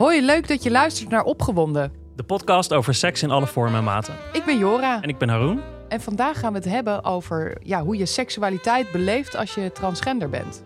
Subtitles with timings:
[0.00, 1.92] Hoi, leuk dat je luistert naar Opgewonden.
[2.16, 4.14] De podcast over seks in alle vormen en maten.
[4.32, 5.60] Ik ben Jora En ik ben Haroon.
[5.88, 10.28] en vandaag gaan we het hebben over ja, hoe je seksualiteit beleeft als je transgender
[10.28, 10.64] bent.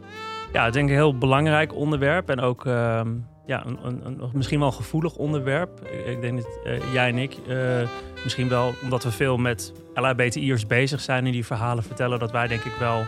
[0.53, 2.31] Ja, ik denk een heel belangrijk onderwerp.
[2.31, 3.09] En ook ehm,
[3.47, 5.81] ja, een, een, een, misschien wel een gevoelig onderwerp.
[5.81, 7.89] Ik, ik denk dat eh, jij en ik, eh,
[8.25, 12.47] misschien wel omdat we veel met LHBTI'ers bezig zijn en die verhalen vertellen, dat wij
[12.47, 13.03] denk ik wel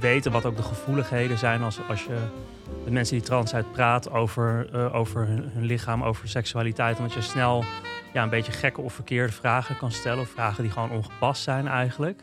[0.00, 2.16] weten wat ook de gevoeligheden zijn als, als je
[2.84, 6.98] met mensen die trans zijn praat over, eh, over hun, lichaam, over seksualiteit.
[6.98, 7.64] Omdat je snel
[8.12, 10.20] ja, een beetje gekke of verkeerde vragen kan stellen.
[10.20, 12.22] Of vragen die gewoon ongepast zijn eigenlijk.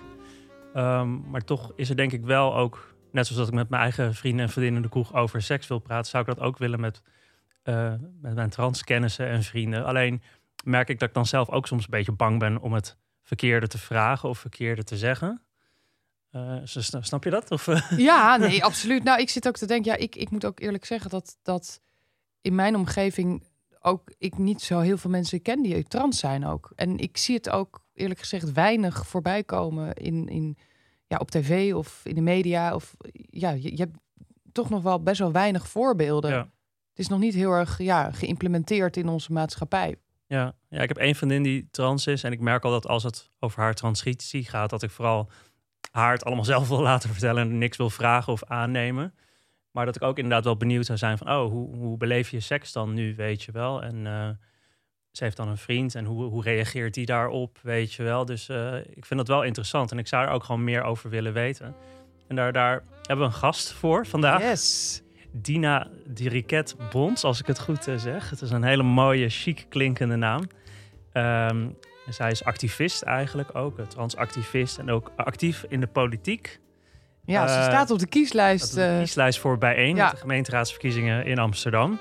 [0.73, 3.81] Ehm, maar toch is er denk ik wel ook, net zoals dat ik met mijn
[3.81, 6.57] eigen vrienden en vriendinnen in de kroeg over seks wil praten, zou ik dat ook
[6.57, 7.01] willen met,
[7.63, 9.85] eh, met mijn transkennissen en vrienden.
[9.85, 10.21] Alleen
[10.63, 13.67] merk ik dat ik dan zelf ook soms een beetje bang ben om het verkeerde
[13.67, 15.41] te vragen of verkeerde te zeggen.
[16.31, 17.51] Eh, sna- snap je dat?
[17.51, 17.91] Of, eh?
[17.97, 19.03] Ja, nee, absoluut.
[19.03, 21.81] Nou, ik zit ook te denken, ja, ik, ik moet ook eerlijk zeggen dat, dat
[22.41, 23.43] in mijn omgeving
[23.79, 26.71] ook ik niet zo heel veel mensen ken die trans zijn ook.
[26.75, 30.57] En ik zie het ook eerlijk gezegd weinig voorbij komen in, in,
[31.07, 32.75] ja, op tv of in de media.
[32.75, 32.95] Of,
[33.29, 33.97] ja, je, je hebt
[34.51, 36.31] toch nog wel best wel weinig voorbeelden.
[36.31, 36.49] ja.
[36.89, 39.95] Het is nog niet heel erg ja, geïmplementeerd in onze maatschappij.
[40.27, 40.55] Ja.
[40.69, 42.23] ja, ik heb één vriendin die trans is.
[42.23, 45.29] En ik merk al dat als het over haar transitie gaat, dat ik vooral
[45.91, 49.13] haar het allemaal zelf wil laten vertellen en niks wil vragen of aannemen.
[49.71, 52.39] Maar dat ik ook inderdaad wel benieuwd zou zijn van, oh, hoe, hoe beleef je
[52.39, 53.83] seks dan nu, weet je wel?
[53.83, 54.29] En eh,
[55.11, 58.25] ze heeft dan een vriend en hoe, hoe reageert die daarop, weet je wel?
[58.25, 61.09] Dus eh, ik vind dat wel interessant en ik zou er ook gewoon meer over
[61.09, 61.75] willen weten.
[62.27, 64.41] En daar, daar hebben we een gast voor vandaag.
[64.41, 65.01] Yes.
[65.31, 68.29] Dina Diriket Bons, als ik het goed eh, zeg.
[68.29, 70.43] Het is een hele mooie, chic klinkende naam.
[72.09, 76.59] Zij is activist eigenlijk ook, een transactivist en ook actief in de politiek.
[77.25, 78.75] Ja, ze Eh, staat op de kieslijst.
[78.75, 80.09] De eh, kieslijst voor bijeen, ja.
[80.09, 81.99] de gemeenteraadsverkiezingen in Amsterdam.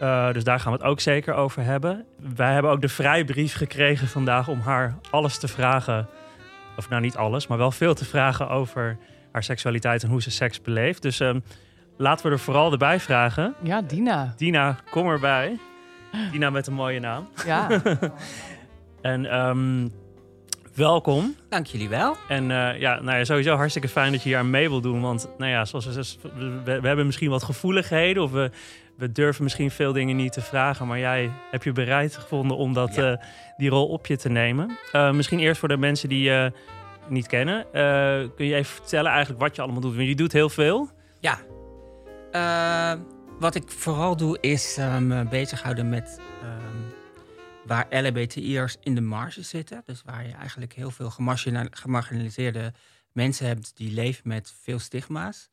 [0.00, 2.04] Eh, dus daar gaan we het ook zeker over hebben.
[2.36, 6.08] Wij hebben ook de vrijbrief gekregen vandaag om haar alles te vragen.
[6.76, 8.98] Of nou niet alles, maar wel veel te vragen over
[9.32, 11.02] haar seksualiteit en hoe ze seks beleeft.
[11.02, 11.40] Dus ehm,
[11.96, 13.54] laten we er vooral erbij vragen.
[13.62, 14.34] ja, Dina.
[14.36, 15.58] Dina, kom erbij.
[16.32, 17.28] Dina met een mooie naam.
[17.46, 17.68] Ja.
[19.06, 19.88] En ehm,
[20.74, 21.34] welkom.
[21.48, 22.16] Dank jullie wel.
[22.28, 25.00] En eh, ja, nou ja, sowieso hartstikke fijn dat je hier aan mee wil doen.
[25.00, 28.22] Want nou ja, zoals we, we, we hebben misschien wat gevoeligheden.
[28.22, 28.50] Of we,
[28.96, 30.86] we durven misschien veel dingen niet te vragen.
[30.86, 33.12] Maar jij heb je bereid gevonden om dat, Ja.
[33.12, 33.18] eh,
[33.56, 34.78] die rol op je te nemen.
[34.92, 36.52] Eh, misschien eerst voor de mensen die je
[37.08, 37.66] niet kennen.
[38.36, 39.94] kun je even vertellen eigenlijk wat je allemaal doet?
[39.96, 40.88] Want je doet heel veel.
[41.20, 41.38] Ja.
[43.38, 46.75] Wat ik vooral doe is me bezighouden met ehm,
[47.66, 49.82] waar LHBTI'ers in de marge zitten.
[49.84, 52.72] Dus waar je eigenlijk heel veel gemargina- gemarginaliseerde
[53.12, 55.50] mensen hebt die leven met veel stigma's.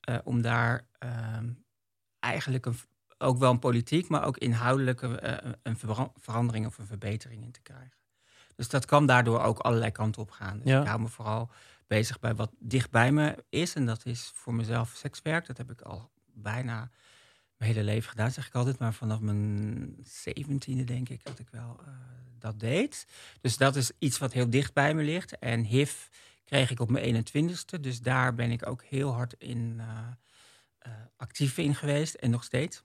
[0.00, 1.48] Eh, om daar ehm,
[2.20, 2.76] eigenlijk een,
[3.18, 7.52] ook wel een politiek, maar ook inhoudelijke eh, een vera- verandering of een verbetering in
[7.52, 7.92] te krijgen.
[8.54, 10.58] Dus dat kan daardoor ook allerlei kanten op gaan.
[10.58, 10.80] Dus Ja.
[10.80, 11.50] ik hou me vooral
[11.86, 13.74] bezig bij wat dicht bij me is.
[13.74, 15.46] En dat is voor mezelf sekswerk.
[15.46, 16.90] Dat heb ik al bijna
[17.62, 18.78] mijn hele leven gedaan, zeg ik altijd.
[18.78, 21.92] Maar vanaf mijn zeventiende denk ik dat ik wel eh,
[22.38, 23.06] dat deed.
[23.40, 25.38] Dus dat is iets wat heel dicht bij me ligt.
[25.38, 25.94] En HIV
[26.44, 27.80] kreeg ik op mijn 21ste.
[27.80, 29.86] Dus daar ben ik ook heel hard in eh,
[30.78, 32.14] eh, actief in geweest.
[32.14, 32.82] En nog steeds.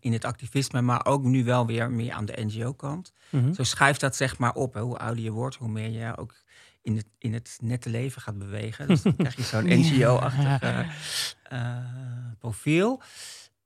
[0.00, 3.12] In het activisme, maar ook nu wel weer meer aan de NGO-kant.
[3.30, 3.52] Mhm.
[3.52, 4.74] Zo schuift dat zeg maar op.
[4.74, 4.80] Hè.
[4.80, 6.34] Hoe ouder je wordt, hoe meer je ook
[6.88, 8.88] in het, in het nette leven gaat bewegen.
[8.88, 10.88] Dus dan krijg je zo'n NGO-achtig eh,
[11.42, 11.84] eh,
[12.38, 13.02] profiel.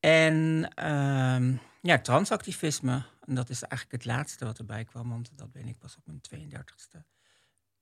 [0.00, 3.02] En ehm, ja, transactivisme.
[3.26, 5.08] En dat is eigenlijk het laatste wat erbij kwam.
[5.08, 7.00] Want dat ben ik pas op mijn 32e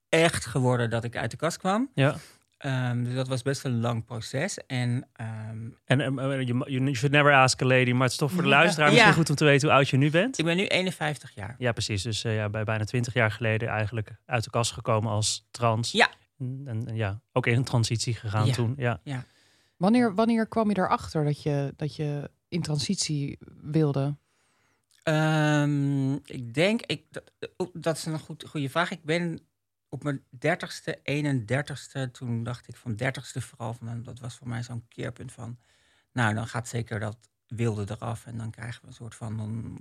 [0.09, 1.91] echt geworden dat ik uit de kast kwam.
[1.93, 2.15] Ja.
[2.61, 4.57] Ehm, dus dat was best een lang proces.
[4.67, 7.91] En ehm, En ehm, eh, je you should never ask a lady.
[7.91, 8.55] Maar het is toch voor de Ja.
[8.55, 8.93] luisteraar Ja.
[8.93, 10.37] misschien goed om te weten hoe oud je nu bent.
[10.37, 11.55] ik ben nu 51 jaar.
[11.57, 12.01] Ja, precies.
[12.03, 15.91] Dus eh, ja, bij bijna twintig jaar geleden eigenlijk uit de kast gekomen als trans.
[15.91, 16.09] Ja.
[16.65, 18.53] En, ja, ook in een transitie gegaan Ja.
[18.53, 18.73] toen.
[18.77, 18.99] Ja.
[19.77, 24.15] Wanneer, wanneer kwam je erachter dat je, dat je in transitie wilde?
[25.03, 27.23] Ehm, ik denk, ik, dat,
[27.73, 28.91] dat is een goed, goede vraag.
[28.91, 29.39] Ik ben
[29.91, 34.47] op mijn 30ste, 31ste, toen dacht ik van 30ste vooral, van, nou, dat was voor
[34.47, 35.57] mij zo'n keerpunt van,
[36.11, 37.17] nou dan gaat zeker dat
[37.47, 39.77] wilde eraf en dan krijgen we een soort van een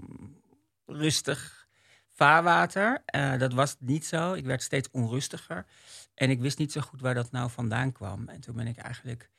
[0.86, 1.68] rustig
[2.08, 3.02] vaarwater.
[3.04, 4.32] Eh, dat was niet zo.
[4.32, 5.66] Ik werd steeds onrustiger
[6.14, 8.28] en ik wist niet zo goed waar dat nou vandaan kwam.
[8.28, 9.30] En toen ben ik eigenlijk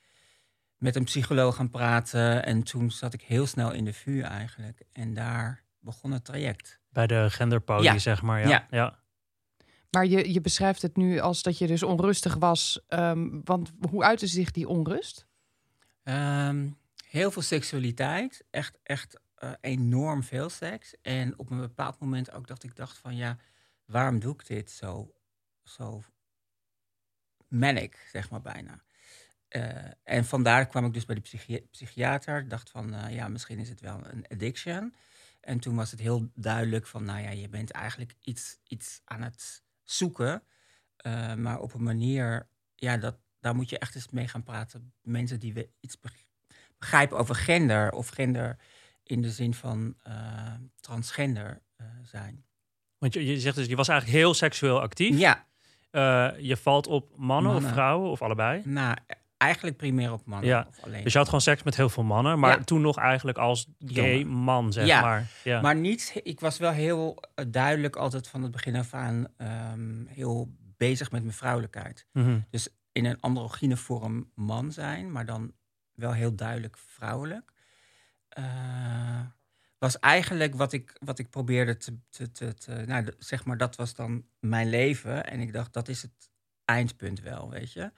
[0.77, 4.81] met een psycholoog gaan praten en toen zat ik heel snel in de vuur eigenlijk.
[4.91, 6.79] En daar begon het traject.
[6.89, 7.97] Bij de genderpoli, Ja.
[7.97, 8.39] zeg maar.
[8.39, 8.47] Ja.
[8.47, 8.67] Ja.
[8.69, 8.99] Ja.
[9.91, 12.83] Maar je, je beschrijft het nu als dat je dus onrustig was.
[12.87, 15.25] ehm, want hoe uitte zich die onrust?
[16.03, 16.69] Ehm,
[17.05, 18.43] heel veel seksualiteit.
[18.49, 20.93] Echt, echt eh, enorm veel seks.
[21.01, 23.37] En op een bepaald moment ook dat ik dacht van ja,
[23.85, 25.13] waarom doe ik dit zo,
[25.63, 26.03] zo
[27.47, 28.83] manic, zeg maar bijna.
[29.47, 32.47] Eh, en vandaar kwam ik dus bij de psychi psychiater.
[32.47, 34.93] Dacht van eh, ja, misschien is het wel een addiction.
[35.41, 39.21] En toen was het heel duidelijk van nou ja, je bent eigenlijk iets, iets aan
[39.21, 40.43] het zoeken.
[40.95, 44.93] eh, maar op een manier, ja, dat, daar moet je echt eens mee gaan praten.
[45.01, 46.25] Mensen die we iets beg-
[46.77, 48.57] begrijpen over gender of gender
[49.03, 52.45] in de zin van eh, transgender eh, zijn.
[52.97, 55.17] Want je, je zegt dus, je was eigenlijk heel seksueel actief.
[55.19, 55.45] Ja,
[56.37, 58.61] je valt op mannen, of vrouwen of allebei.
[58.65, 58.97] nou,
[59.41, 60.49] eigenlijk primair op mannen.
[60.49, 61.03] Ja, Of alleen.
[61.03, 62.63] Dus je had gewoon seks met heel veel mannen, maar Ja.
[62.63, 64.27] toen nog eigenlijk als gay Jongen.
[64.27, 65.27] man, zeg Ja, maar.
[65.43, 65.61] Ja.
[65.61, 70.05] Maar niet, ik was wel heel eh, duidelijk altijd van het begin af aan ehm,
[70.07, 72.07] heel bezig met mijn vrouwelijkheid.
[72.11, 72.39] Mhm.
[72.49, 75.53] Dus in een androgyne vorm man zijn, maar dan
[75.95, 77.51] wel heel duidelijk vrouwelijk.
[78.29, 79.19] Eh,
[79.77, 83.57] was eigenlijk wat ik, wat ik probeerde te, te, te, te- nou, de- zeg maar,
[83.57, 85.25] dat was dan mijn leven.
[85.25, 86.11] En ik dacht, dat is het
[86.65, 87.91] eindpunt wel, weet je.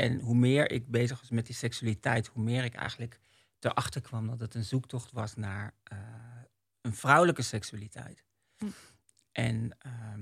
[0.00, 3.18] En hoe meer ik bezig was met die seksualiteit, hoe meer ik eigenlijk
[3.60, 5.98] erachter kwam dat het een zoektocht was naar eh,
[6.80, 8.24] een vrouwelijke seksualiteit.
[8.58, 8.64] Hm.
[9.32, 10.20] En, ehm,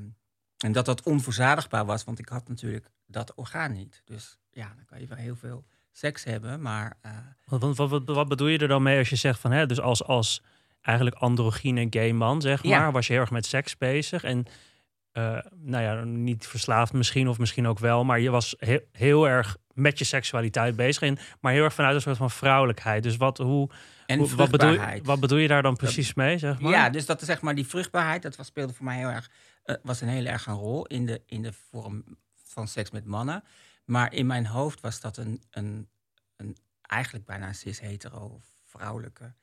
[0.59, 4.03] en dat dat onverzadigbaar was, want ik had natuurlijk dat orgaan niet.
[4.05, 7.13] Dus ja, dan kan je wel heel veel seks hebben, maar eh,
[7.45, 9.81] Wat, wat, wat, wat bedoel je er dan mee als je zegt van, hè, dus
[9.81, 10.43] als, als
[10.81, 12.79] eigenlijk androgyne gay man, zeg Ja.
[12.79, 14.47] maar, was je heel erg met seks bezig en
[15.17, 19.29] eh, nou ja, niet verslaafd misschien of misschien ook wel, maar je was he- heel
[19.29, 23.03] erg met je seksualiteit bezig, en, maar heel erg vanuit een soort van vrouwelijkheid.
[23.03, 23.71] Dus wat, hoe,
[24.07, 26.71] en hoe- wat, bedoel, wat bedoel je daar dan precies mee, zeg maar?
[26.73, 29.31] Ja, dus dat is zeg maar die vruchtbaarheid, dat was, speelde voor mij heel erg,
[29.63, 32.05] eh, was een heel erg een rol in de, in de vorm
[32.45, 33.45] van seks met mannen.
[33.85, 35.89] Maar in mijn hoofd was dat een, een,
[36.37, 39.35] een eigenlijk bijna cis-hetero vrouwelijke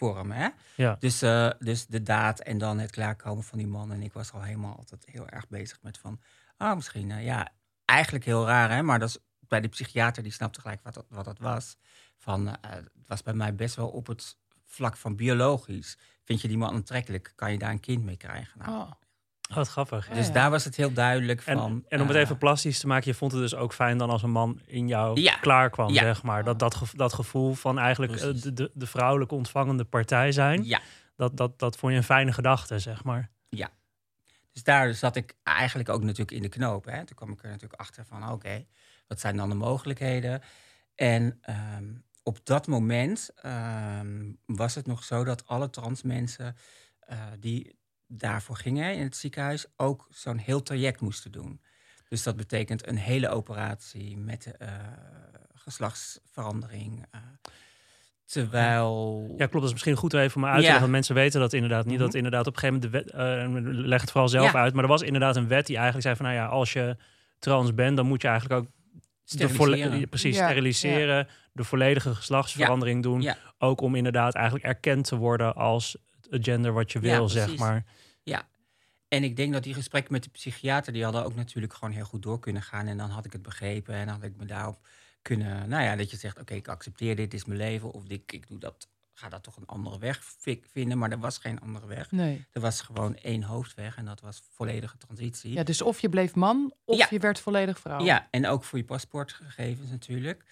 [0.00, 0.30] denkvorm.
[0.30, 0.48] Hè?
[0.74, 0.96] Ja.
[0.98, 3.92] Dus, eh, dus de daad en dan het klaarkomen van die man.
[3.92, 6.20] En ik was al helemaal altijd heel erg bezig met van,
[6.56, 7.48] ah, misschien, eh, ja,
[7.84, 8.82] eigenlijk heel raar, hè?
[8.82, 11.76] Maar dat is bij de psychiater, die snapte gelijk wat dat, wat dat was.
[12.18, 15.98] Van, eh, het was bij mij best wel op het vlak van biologisch.
[16.24, 17.32] Vind je die man aantrekkelijk?
[17.36, 18.58] Kan je daar een kind mee krijgen?
[18.58, 18.90] Nou, Oh.
[19.54, 20.08] Wat grappig.
[20.08, 20.32] Ja, dus ja.
[20.32, 21.84] daar was het heel duidelijk En, van.
[21.88, 24.10] en om het eh, even plastisch te maken, je vond het dus ook fijn dan
[24.10, 25.34] als een man in jou Ja.
[25.36, 26.00] klaar kwam, Ja.
[26.02, 26.44] zeg maar.
[26.44, 30.80] Dat, dat, dat gevoel van eigenlijk eh, de, de, de vrouwelijke ontvangende partij zijn, Ja,
[31.16, 33.30] dat, dat, dat vond je een fijne gedachte, zeg maar.
[34.52, 36.84] dus daar zat ik eigenlijk ook natuurlijk in de knoop.
[36.84, 37.04] Hè.
[37.04, 38.64] Toen kwam ik er natuurlijk achter van, oké,
[39.06, 40.42] wat zijn dan de mogelijkheden?
[40.94, 41.84] En ehm,
[42.22, 46.56] op dat moment ehm, was het nog zo dat alle trans mensen
[47.00, 47.78] eh, die
[48.12, 51.60] daarvoor gingen in het ziekenhuis ook zo'n heel traject moesten doen.
[52.08, 54.68] Dus dat betekent een hele operatie met eh,
[55.54, 57.06] geslachtsverandering.
[57.10, 57.20] eh,
[58.24, 59.24] terwijl.
[59.28, 59.52] Ja, klopt.
[59.52, 60.62] Dat is misschien goed even om uit te Ja.
[60.62, 60.80] leggen.
[60.80, 61.94] Want mensen weten dat inderdaad niet.
[61.94, 62.04] Mhm.
[62.04, 64.58] Dat inderdaad op een gegeven moment de wet, eh, leg het vooral zelf Ja.
[64.60, 64.74] uit.
[64.74, 66.96] Maar er was inderdaad een wet die eigenlijk zei van, nou ja, als je
[67.38, 68.70] trans bent, dan moet je eigenlijk ook de
[69.24, 70.08] Steriliseren.
[70.08, 73.22] precies Ja, steriliseren, de volledige geslachtsverandering doen.
[73.22, 73.36] Ja.
[73.58, 75.96] Ook om inderdaad eigenlijk erkend te worden als
[76.30, 77.84] gender wat je Ja, wil, zeg maar.
[79.08, 82.04] En ik denk dat die gesprekken met de psychiater, die hadden ook natuurlijk gewoon heel
[82.04, 82.86] goed door kunnen gaan.
[82.86, 84.86] En dan had ik het begrepen en had ik me daarop
[85.22, 87.90] kunnen, nou ja, dat je zegt, oké, ik accepteer dit, dit is mijn leven.
[87.90, 90.98] Of ik, ik doe dat, ga dat toch een andere weg vi- vinden.
[90.98, 92.10] Maar er was geen andere weg.
[92.10, 92.46] Nee.
[92.52, 95.52] Er was gewoon één hoofdweg en dat was volledige transitie.
[95.52, 97.06] Ja, dus of je bleef man, of Ja.
[97.10, 98.04] je werd volledig vrouw.
[98.04, 100.44] Ja, en ook voor je paspoortgegevens natuurlijk.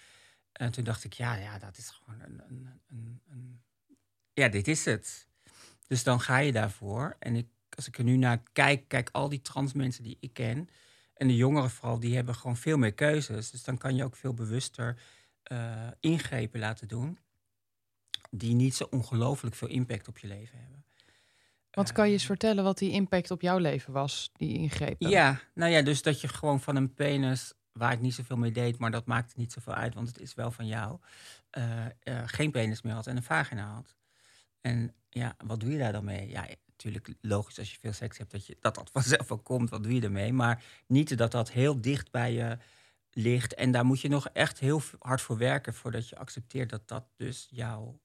[0.51, 3.61] En toen dacht ik, ja, ja dat is gewoon een, een, een, een-
[4.33, 5.27] Ja, dit is het.
[5.89, 7.15] Dus dan ga je daarvoor.
[7.19, 10.33] En ik, als ik er nu naar kijk, kijk al die trans mensen die ik
[10.33, 10.69] ken...
[11.13, 13.51] en de jongeren vooral, die hebben gewoon veel meer keuzes.
[13.51, 15.01] Dus dan kan je ook veel bewuster
[15.43, 17.19] eh, ingrepen laten doen...
[18.29, 20.83] die niet zo ongelooflijk veel impact op je leven hebben.
[21.71, 25.09] Want kan je eens Eh, vertellen wat die impact op jouw leven was, die ingrepen?
[25.09, 28.51] Ja, nou ja, dus dat je gewoon van een penis, waar ik niet zoveel mee
[28.51, 30.99] deed, maar dat maakt niet zoveel uit, want het is wel van jou,
[31.49, 31.91] eh, eh,
[32.25, 33.95] geen penis meer had en een vagina had.
[34.61, 36.29] En ja, wat doe je daar dan mee?
[36.29, 39.69] Ja, natuurlijk logisch als je veel seks hebt, dat je, dat, dat vanzelf wel komt,
[39.69, 40.33] wat doe je ermee?
[40.33, 42.57] Maar niet dat dat heel dicht bij je
[43.11, 43.53] ligt.
[43.53, 47.05] En daar moet je nog echt heel hard voor werken, voordat je accepteert dat dat
[47.15, 47.99] dus jouw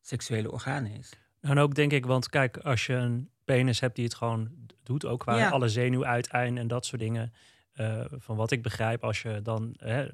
[0.00, 1.12] seksuele orgaan is.
[1.40, 4.50] En ook denk ik, want kijk, als je een penis hebt die het gewoon
[4.82, 5.48] doet, ook qua Ja.
[5.48, 7.32] alle zenuwuiteinden en dat soort dingen.
[7.72, 10.06] eh, van wat ik begrijp, als je dan hè,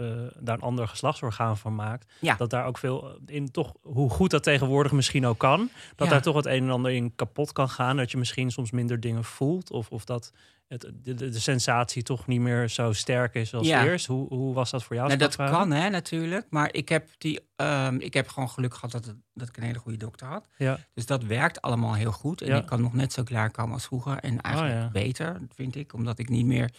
[0.00, 2.34] eh, daar een ander geslachtsorgaan van maakt, Ja.
[2.36, 6.12] dat daar ook veel in toch, hoe goed dat tegenwoordig misschien ook kan, dat Ja.
[6.12, 7.96] daar toch het een en ander in kapot kan gaan.
[7.96, 9.70] Dat je misschien soms minder dingen voelt.
[9.70, 10.32] Of, of dat
[10.68, 13.84] het, de, sensatie toch niet meer zo sterk is als Ja.
[13.84, 14.06] eerst.
[14.06, 15.08] Hoe, hoe was dat voor jou?
[15.08, 16.46] Nou, dat kan, hè, natuurlijk.
[16.50, 19.62] Maar ik heb, die, ehm, ik heb gewoon geluk gehad dat, het- dat ik een
[19.62, 20.46] hele goede dokter had.
[20.56, 20.78] Ja.
[20.94, 22.42] Dus dat werkt allemaal heel goed.
[22.42, 22.56] En Ja.
[22.56, 24.16] ik kan nog net zo klaarkomen als vroeger.
[24.18, 24.88] En eigenlijk ja.
[24.90, 25.92] beter, vind ik.
[25.94, 26.70] Omdat ik niet meer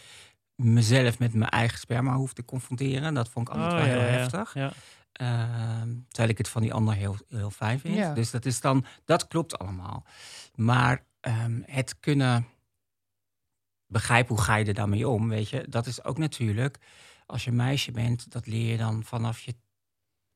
[0.54, 3.14] mezelf met mijn eigen sperma hoef te confronteren.
[3.14, 4.54] Dat vond ik altijd Oh, wel ja, heel ja, heftig.
[4.54, 4.72] Ja.
[5.12, 7.94] Ehm, terwijl ik het van die ander heel, heel fijn vind.
[7.94, 8.14] Ja.
[8.14, 10.04] Dus dat is dan, dat klopt allemaal.
[10.54, 12.46] Maar ehm, het kunnen
[13.86, 15.66] begrijpen hoe ga je er dan mee om, weet je.
[15.68, 16.78] Dat is ook natuurlijk,
[17.26, 19.54] als je een meisje bent, dat leer je dan vanaf je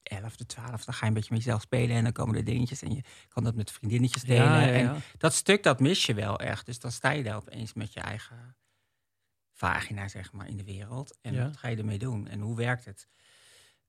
[0.02, 0.84] elfde, twaalfde.
[0.84, 2.82] Dan ga je een beetje met jezelf spelen en dan komen er dingetjes.
[2.82, 4.44] En je kan dat met vriendinnetjes delen.
[4.44, 6.66] Ja, ja, En dat stuk, dat mis je wel echt.
[6.66, 8.56] Dus dan sta je daar opeens met je eigen
[9.56, 11.18] vagina, zeg maar, in de wereld.
[11.22, 11.44] En Ja.
[11.44, 12.28] wat ga je ermee doen?
[12.28, 13.08] En hoe werkt het?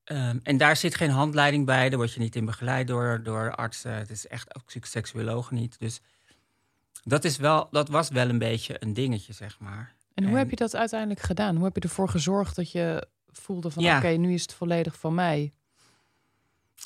[0.04, 1.88] Ehm, en daar zit geen handleiding bij.
[1.88, 3.92] Daar word je niet in begeleid door, door artsen.
[3.94, 5.78] Het is echt ook seksuologen niet.
[5.78, 6.00] Dus
[7.04, 9.94] dat, is wel, dat was wel een beetje een dingetje, zeg maar.
[10.14, 11.54] En hoe En- heb je dat uiteindelijk gedaan?
[11.56, 13.96] Hoe heb je ervoor gezorgd dat je voelde van Ja.
[13.98, 15.52] oké, nu is het volledig van mij?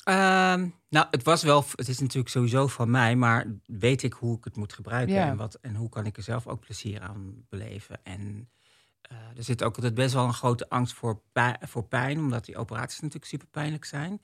[0.03, 4.37] Ehm, nou, het was wel, het is natuurlijk sowieso van mij, maar weet ik hoe
[4.37, 5.27] ik het moet gebruiken Ja.
[5.27, 7.99] en, wat, en hoe kan ik er zelf ook plezier aan beleven.
[8.03, 8.49] En
[9.03, 12.45] eh, er zit ook altijd best wel een grote angst voor, pijn, voor pijn, omdat
[12.45, 14.21] die operaties natuurlijk super pijnlijk zijn.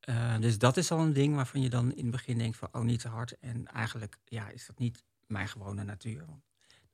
[0.00, 2.68] Eh, dus dat is al een ding waarvan je dan in het begin denkt van,
[2.72, 3.38] oh, niet te hard.
[3.38, 6.24] En eigenlijk, ja, is dat niet mijn gewone natuur.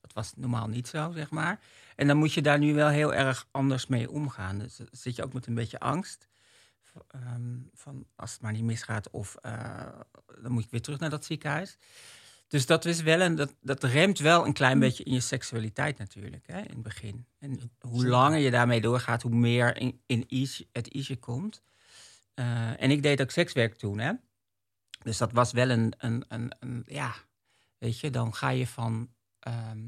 [0.01, 1.59] Dat was normaal niet zo, zeg maar.
[1.95, 4.57] En dan moet je daar nu wel heel erg anders mee omgaan.
[4.57, 6.27] Dus dan zit je ook met een beetje angst.
[7.07, 9.87] ehm, van als het maar niet misgaat of eh,
[10.41, 11.77] dan moet je weer terug naar dat ziekenhuis.
[12.55, 15.97] Dus dat is wel een, dat, dat remt wel een klein beetje in je seksualiteit
[15.97, 17.25] natuurlijk, hè, in het begin.
[17.39, 21.63] En hoe langer je daarmee doorgaat, hoe meer in, in ease, het ease komt.
[22.33, 24.11] Eh, en ik deed ook sekswerk toen, hè.
[25.03, 27.15] Dus dat was wel een, een, een, een ja,
[27.77, 29.09] weet je, dan ga je van
[29.39, 29.87] ehm,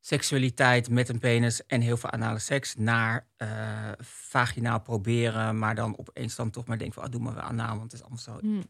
[0.00, 5.98] seksualiteit met een penis en heel veel anale seks naar eh, vaginaal proberen, maar dan
[5.98, 8.18] opeens dan toch maar denken van, ah, doe maar weer anaal, want het is allemaal
[8.18, 8.62] zo Hm.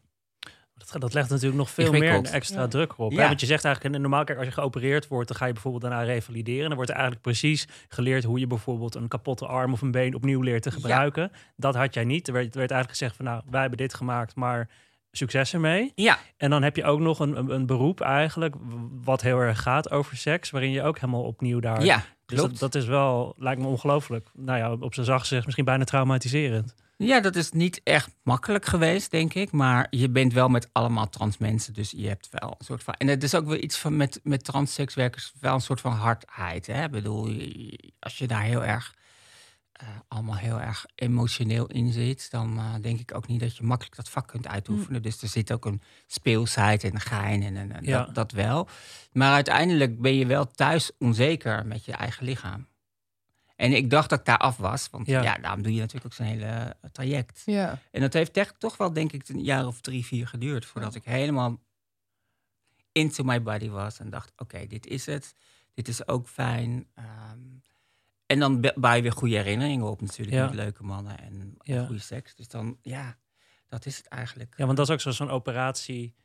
[0.91, 2.67] Dat, dat legt natuurlijk nog veel meer extra Ja.
[2.67, 3.11] druk op.
[3.11, 3.21] Hè?
[3.21, 3.27] Ja.
[3.27, 5.83] Want je zegt eigenlijk, en normaal kijk, als je geopereerd wordt, dan ga je bijvoorbeeld
[5.83, 6.65] daarna revalideren.
[6.67, 10.15] Dan wordt er eigenlijk precies geleerd hoe je bijvoorbeeld een kapotte arm of een been
[10.15, 10.75] opnieuw leert te Ja.
[10.75, 11.31] gebruiken.
[11.55, 12.27] Dat had jij niet.
[12.27, 14.69] Er werd, er werd eigenlijk gezegd van, nou, wij hebben dit gemaakt, maar
[15.11, 15.91] succes ermee.
[15.95, 18.55] Ja, En dan heb je ook nog een, een, een beroep eigenlijk,
[19.03, 21.83] wat heel erg gaat over seks, waarin je ook helemaal opnieuw daar...
[21.83, 21.95] ja,
[22.25, 22.59] dus klopt.
[22.59, 24.29] dat, dat is wel, lijkt me ongelooflijk.
[24.33, 26.75] Nou ja, op zijn zacht gezegd misschien bijna traumatiserend.
[27.03, 29.51] Ja, dat is niet echt makkelijk geweest, denk ik.
[29.51, 31.73] Maar je bent wel met allemaal trans mensen.
[31.73, 32.93] Dus je hebt wel een soort van.
[32.93, 36.67] En het is ook wel iets van met, met transsekswerkers, wel een soort van hardheid.
[36.67, 36.83] Hè?
[36.83, 37.25] Ik bedoel,
[37.99, 38.95] als je daar heel erg.
[39.71, 43.63] eh, allemaal heel erg emotioneel in zit, dan eh, denk ik ook niet dat je
[43.63, 45.01] makkelijk dat vak kunt uitoefenen.
[45.01, 48.05] Dus er zit ook een speelsheid en een gein en, en, en Ja.
[48.05, 48.67] dat, dat wel.
[49.11, 52.67] Maar uiteindelijk ben je wel thuis onzeker met je eigen lichaam.
[53.61, 55.21] En ik dacht dat ik daar af was, want Ja.
[55.21, 57.41] ja, daarom doe je natuurlijk ook zo'n hele traject.
[57.45, 57.79] Ja.
[57.91, 60.95] En dat heeft echt toch wel, denk ik, een jaar of drie, vier geduurd voordat
[60.95, 61.59] ik helemaal
[62.91, 65.33] into my body was en dacht: oké, dit is het.
[65.73, 66.87] Dit is ook fijn.
[66.95, 67.39] Ehm,
[68.25, 70.45] en dan bouw je weer goede herinneringen op, natuurlijk, Ja.
[70.45, 72.35] met leuke mannen en goede seks.
[72.35, 73.17] Dus dan, ja,
[73.67, 74.53] dat is het eigenlijk.
[74.57, 76.15] Ja, want dat is ook zo- zo'n operatie.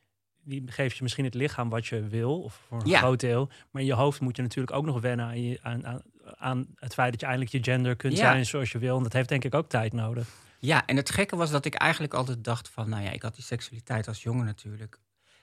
[0.43, 2.97] Die geeft je misschien het lichaam wat je wil, of voor een Ja.
[2.99, 3.49] groot deel.
[3.71, 6.01] Maar in je hoofd moet je natuurlijk ook nog wennen aan, je, aan, aan,
[6.37, 8.19] aan het feit dat je eindelijk je gender kunt Ja.
[8.19, 8.97] zijn zoals je wil.
[8.97, 10.27] En dat heeft denk ik ook tijd nodig.
[10.59, 13.35] Ja, en het gekke was dat ik eigenlijk altijd dacht van, nou ja, ik had
[13.35, 14.99] die seksualiteit als jongen natuurlijk.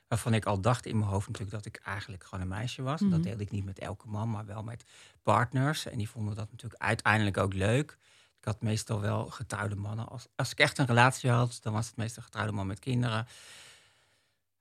[0.08, 3.00] Waarvan ik al dacht in mijn hoofd natuurlijk dat ik eigenlijk gewoon een meisje was.
[3.00, 3.14] En Mhm.
[3.14, 4.84] dat deelde ik niet met elke man, maar wel met
[5.22, 5.86] partners.
[5.86, 7.98] En die vonden dat natuurlijk uiteindelijk ook leuk.
[8.38, 10.08] Ik had meestal wel getrouwde mannen.
[10.08, 13.26] Als, als ik echt een relatie had, dan was het meestal getrouwde man met kinderen.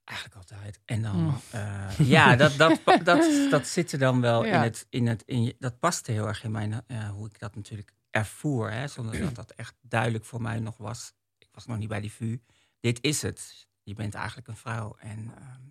[0.03, 0.79] Eigenlijk altijd.
[0.85, 1.39] En dan, Mm.
[1.51, 4.55] eh, ja, dat, dat, dat, dat zit er dan wel Ja.
[4.55, 7.39] in het, in het, in je, dat paste heel erg in mijn, eh, hoe ik
[7.39, 8.71] dat natuurlijk ervoer.
[8.71, 11.13] Hè, zonder dat dat echt duidelijk voor mij nog was.
[11.37, 12.41] Ik was nog niet bij die VU.
[12.79, 13.67] Dit is het.
[13.83, 14.95] Je bent eigenlijk een vrouw.
[14.99, 15.61] En, ehm,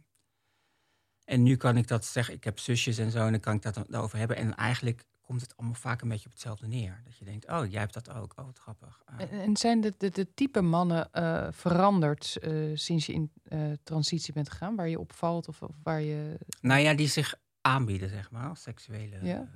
[1.25, 2.35] en nu kan ik dat zeggen.
[2.35, 4.37] Ik heb zusjes en zo en dan kan ik dat dan over hebben.
[4.37, 7.01] En eigenlijk komt het allemaal vaak een beetje op hetzelfde neer.
[7.05, 8.33] Dat je denkt, oh, jij hebt dat ook.
[8.37, 9.03] Oh, wat grappig.
[9.05, 9.21] Ah.
[9.21, 13.61] En, en zijn de, de, de type mannen eh, veranderd eh, sinds je in eh,
[13.83, 14.77] transitie bent gegaan?
[14.77, 16.39] Waar je opvalt of, of waar je...
[16.61, 19.19] Nou ja, die zich aanbieden, zeg maar, seksuele.
[19.23, 19.49] Ja.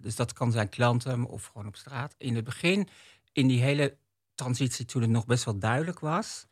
[0.00, 2.14] dus dat kan zijn klanten of gewoon op straat.
[2.18, 2.88] In het begin,
[3.32, 3.96] in die hele
[4.34, 6.46] transitie, toen het nog best wel duidelijk was.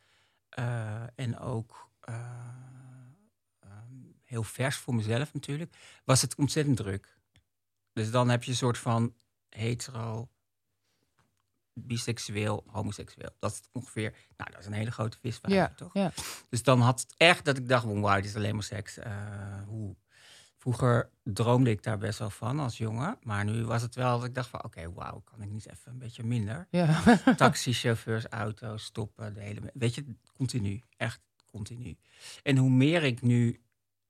[1.15, 2.15] en ook eh,
[3.59, 7.17] ehm, heel vers voor mezelf natuurlijk, was het ontzettend druk.
[7.93, 9.13] Dus dan heb je een soort van
[9.49, 10.29] hetero
[11.73, 13.29] biseksueel, homoseksueel.
[13.39, 15.93] Dat is ongeveer, nou, dat is een hele grote visvijver, Ja, toch?
[15.93, 16.11] ja.
[16.49, 18.97] Dus dan had het echt dat ik dacht, wauw, dit is alleen maar seks.
[18.97, 19.95] Eh, hoe?
[20.57, 23.17] Vroeger droomde ik daar best wel van als jongen.
[23.21, 25.91] Maar nu was het wel dat ik dacht van, oké, wauw, kan ik niet even
[25.91, 26.67] een beetje minder?
[26.69, 27.01] ja.
[27.35, 29.71] Taxichauffeurs, auto's, stoppen, de hele...
[29.73, 30.05] Weet je,
[30.37, 30.81] continu.
[30.97, 31.97] Echt continu.
[32.43, 33.61] En hoe meer ik nu,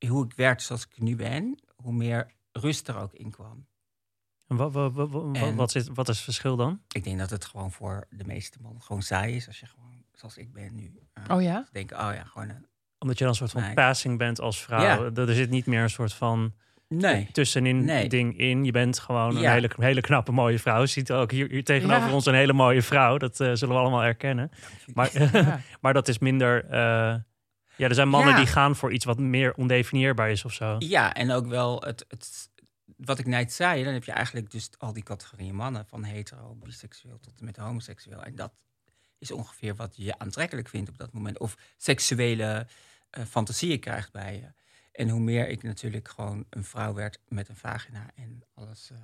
[0.07, 3.67] hoe ik werd zoals ik nu ben, hoe meer rust er ook in kwam.
[4.53, 6.81] En wat, wat, wat, wat, En- wat, is, wat is het verschil dan?
[6.91, 10.03] Ik denk dat het gewoon voor de meeste mannen gewoon saai is als je gewoon,
[10.11, 10.91] zoals ik ben nu.
[11.13, 11.67] eh, Oh ja?
[11.71, 12.65] Denken, oh ja, gewoon een...
[12.99, 13.73] Omdat je dan een soort van Nee.
[13.73, 14.81] passing bent als vrouw.
[14.81, 15.09] Ja.
[15.27, 16.53] Er zit niet meer een soort van
[16.87, 17.29] Nee.
[17.31, 18.09] tussenin Nee.
[18.09, 18.63] ding in.
[18.65, 20.85] Je bent gewoon een hele, hele knappe mooie vrouw.
[20.85, 22.13] Ziet ook hier, hier tegenover Ja.
[22.13, 23.17] ons een hele mooie vrouw.
[23.17, 24.49] Dat eh, zullen we allemaal erkennen.
[24.93, 25.59] Maar, Ja.
[25.81, 26.65] maar dat is minder.
[26.65, 27.15] eh,
[27.75, 28.37] ja, er zijn mannen Ja.
[28.37, 30.75] die gaan voor iets wat meer ondefinieerbaar is of zo.
[30.79, 32.49] Ja, en ook wel het, het,
[33.05, 36.55] wat ik net zei, dan heb je eigenlijk dus al die categorieën mannen, van hetero,
[36.55, 38.23] biseksueel tot en met homoseksueel.
[38.23, 38.53] En dat
[39.17, 41.39] is ongeveer wat je aantrekkelijk vindt op dat moment.
[41.39, 42.67] Of seksuele
[43.09, 44.53] eh, fantasieën krijgt bij je.
[44.91, 48.97] En hoe meer ik natuurlijk gewoon een vrouw werd met een vagina en alles eh,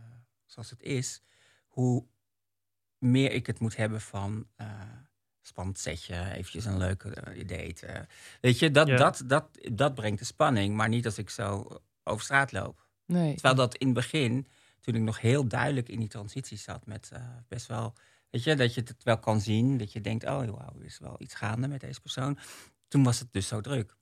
[0.45, 1.21] zoals het is,
[1.67, 2.05] hoe
[2.97, 4.67] meer ik het moet hebben van eh
[5.41, 7.09] spannend setje, eventjes een leuke
[7.45, 8.07] date.
[8.41, 8.97] weet je, dat, Ja.
[8.97, 11.67] dat, dat, dat brengt de spanning, maar niet als ik zo
[12.03, 12.87] over straat loop.
[13.09, 13.33] Nee.
[13.33, 14.47] Terwijl dat in het begin,
[14.79, 17.93] toen ik nog heel duidelijk in die transitie zat met eh, best wel,
[18.29, 20.99] weet je, dat je het wel kan zien, dat je denkt, oh wauw, er is
[20.99, 22.37] wel iets gaande met deze persoon.
[22.87, 23.95] Toen was het dus zo druk.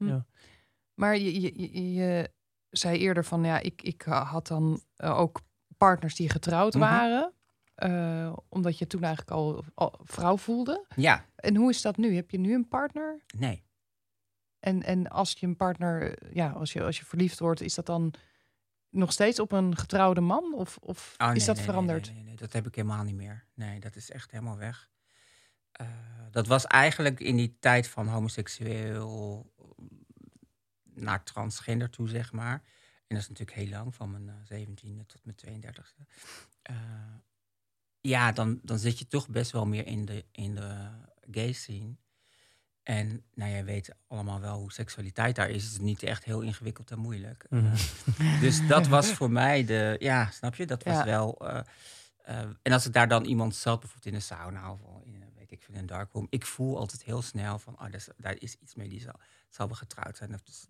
[0.93, 2.29] Maar je, je, je, je
[2.69, 5.41] zei eerder van ja, ik, ik had dan eh, ook
[5.77, 6.83] partners die getrouwd Mhm.
[6.83, 7.31] waren.
[7.75, 10.85] eh, omdat je toen eigenlijk al, al vrouw voelde.
[10.95, 12.15] Ja, En hoe is dat nu?
[12.15, 13.21] Heb je nu een partner?
[13.37, 13.65] nee.
[14.59, 17.73] En, en als je een partner, eh, ja, als je, als je verliefd wordt, is
[17.75, 18.13] dat dan
[18.89, 20.53] nog steeds op een getrouwde man?
[20.53, 22.13] Of, of Oh, is dat nee, veranderd?
[22.13, 23.46] Nee, nee, dat heb ik helemaal niet meer.
[23.53, 24.89] Nee, dat is echt helemaal weg.
[25.72, 25.88] Eh,
[26.32, 29.51] dat was eigenlijk in die tijd van homoseksueel
[30.94, 32.62] naar transgender toe, zeg maar.
[33.08, 36.06] En dat is natuurlijk heel lang, van mijn eh, 17e tot mijn 32e.
[36.62, 36.75] Eh,
[38.01, 40.89] ja, dan, dan zit je toch best wel meer in de, in de
[41.32, 41.96] gay scene.
[42.88, 45.63] En nou, jij weet allemaal wel hoe seksualiteit daar is.
[45.63, 47.46] Het is niet echt heel ingewikkeld en moeilijk.
[47.50, 47.66] Mhm.
[48.18, 50.66] Eh, dus dat was voor mij de, ja, snap je?
[50.66, 51.05] Dat was Ja.
[51.05, 51.38] wel.
[51.48, 51.59] eh,
[52.24, 55.31] eh, en als ik daar dan iemand zat, bijvoorbeeld in een sauna of in, een,
[55.35, 58.07] weet ik veel, in een darkroom, ik voel altijd heel snel van, oh, daar is,
[58.18, 60.33] daar is iets mee die zal, zal wel getrouwd zijn.
[60.33, 60.66] Of dus,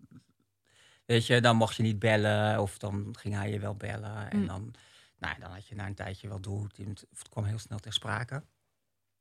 [1.06, 4.38] weet je, dan mocht je niet bellen of dan ging hij je wel bellen en
[4.38, 4.46] Mm.
[4.46, 4.74] dan,
[5.18, 6.66] nou, dan had je na een tijdje wel door,
[7.12, 8.42] of het kwam heel snel ter sprake.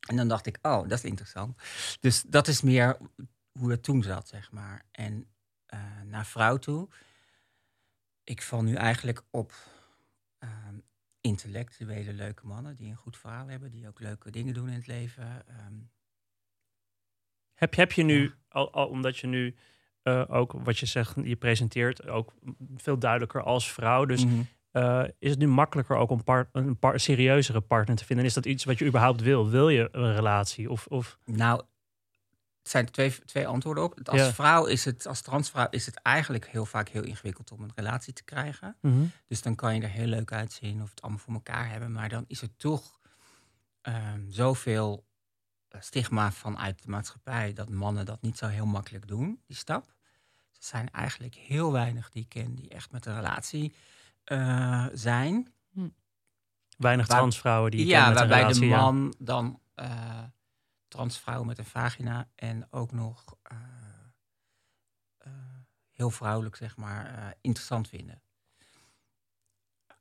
[0.07, 1.61] En dan dacht ik, oh, dat is interessant.
[1.99, 2.97] Dus dat is meer
[3.51, 4.85] hoe het toen zat, zeg maar.
[4.91, 5.27] En
[5.65, 6.89] eh, naar vrouw toe
[8.23, 9.53] ik val nu eigenlijk op
[10.39, 10.75] ehm,
[11.21, 14.87] intellectuele leuke mannen die een goed verhaal hebben, die ook leuke dingen doen in het
[14.87, 15.47] leven.
[15.47, 15.73] Ehm,
[17.53, 18.33] Heb, heb je nu, Ja.
[18.49, 19.55] al, al omdat je nu
[20.01, 22.33] eh, ook wat je zegt, je presenteert ook
[22.75, 24.05] veel duidelijker als vrouw.
[24.05, 24.41] Dus mhm.
[24.77, 28.25] Eh, is het nu makkelijker ook om part, een par- serieuzere partner te vinden?
[28.25, 29.49] Is dat iets wat je überhaupt wil?
[29.49, 30.69] Wil je een relatie?
[30.69, 31.57] Of, of Nou,
[32.61, 33.99] het zijn twee, twee antwoorden op.
[34.09, 34.33] Als Ja.
[34.33, 38.13] vrouw is het, als transvrouw is het eigenlijk heel vaak heel ingewikkeld om een relatie
[38.13, 38.77] te krijgen.
[39.27, 41.91] Dus dan kan je er heel leuk uitzien of het allemaal voor elkaar hebben.
[41.91, 42.99] Maar dan is er toch
[43.81, 45.05] ehm, zoveel
[45.67, 49.87] eh, stigma vanuit de maatschappij dat mannen dat niet zo heel makkelijk doen, die stap.
[49.87, 53.73] Er zijn eigenlijk heel weinig die ik ken die echt met een relatie
[54.27, 55.53] eh, zijn.
[56.77, 58.81] weinig Waar- transvrouwen die ja, kent met een waarbij relatie, de ja.
[58.81, 60.23] man dan eh
[60.87, 63.57] transvrouw met een vagina en ook nog eh,
[65.17, 65.31] eh,
[65.91, 68.21] heel vrouwelijk, zeg maar, eh, interessant vinden.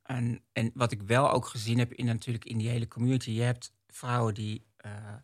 [0.02, 3.42] En, en wat ik wel ook gezien heb in, natuurlijk in die hele community, je
[3.42, 5.14] hebt vrouwen die eh,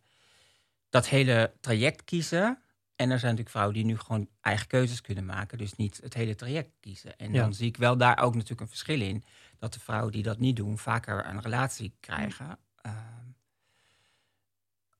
[0.89, 2.62] dat hele traject kiezen.
[3.03, 6.13] En er zijn natuurlijk vrouwen die nu gewoon eigen keuzes kunnen maken, dus niet het
[6.13, 7.17] hele traject kiezen.
[7.17, 7.41] En Ja.
[7.41, 9.23] dan zie ik wel daar ook natuurlijk een verschil in.
[9.59, 12.59] Dat de vrouwen die dat niet doen, vaker een relatie krijgen.
[12.81, 12.95] Ehm,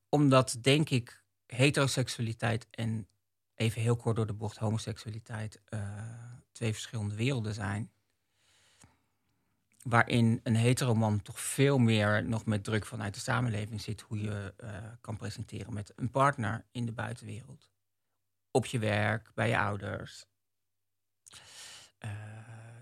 [0.08, 3.06] omdat, denk ik, heteroseksualiteit en
[3.54, 5.80] even heel kort door de bocht homoseksualiteit eh,
[6.52, 7.90] twee verschillende werelden zijn.
[9.82, 14.54] Waarin een heteroman toch veel meer nog met druk vanuit de samenleving zit hoe je
[14.56, 14.68] eh,
[15.00, 17.72] kan presenteren met een partner in de buitenwereld.
[18.54, 20.24] Op je werk, bij je ouders,
[21.98, 22.10] eh,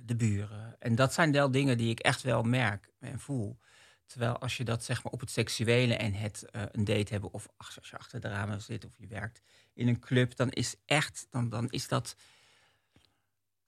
[0.04, 0.76] de buren.
[0.78, 3.58] En dat zijn wel dingen die ik echt wel merk en voel.
[4.06, 7.32] Terwijl als je dat zeg maar op het seksuele en het eh, een date hebben,
[7.32, 9.40] of ach, als je achter de ramen zit of je werkt
[9.74, 12.16] in een club, dan is echt, dan, dan is dat.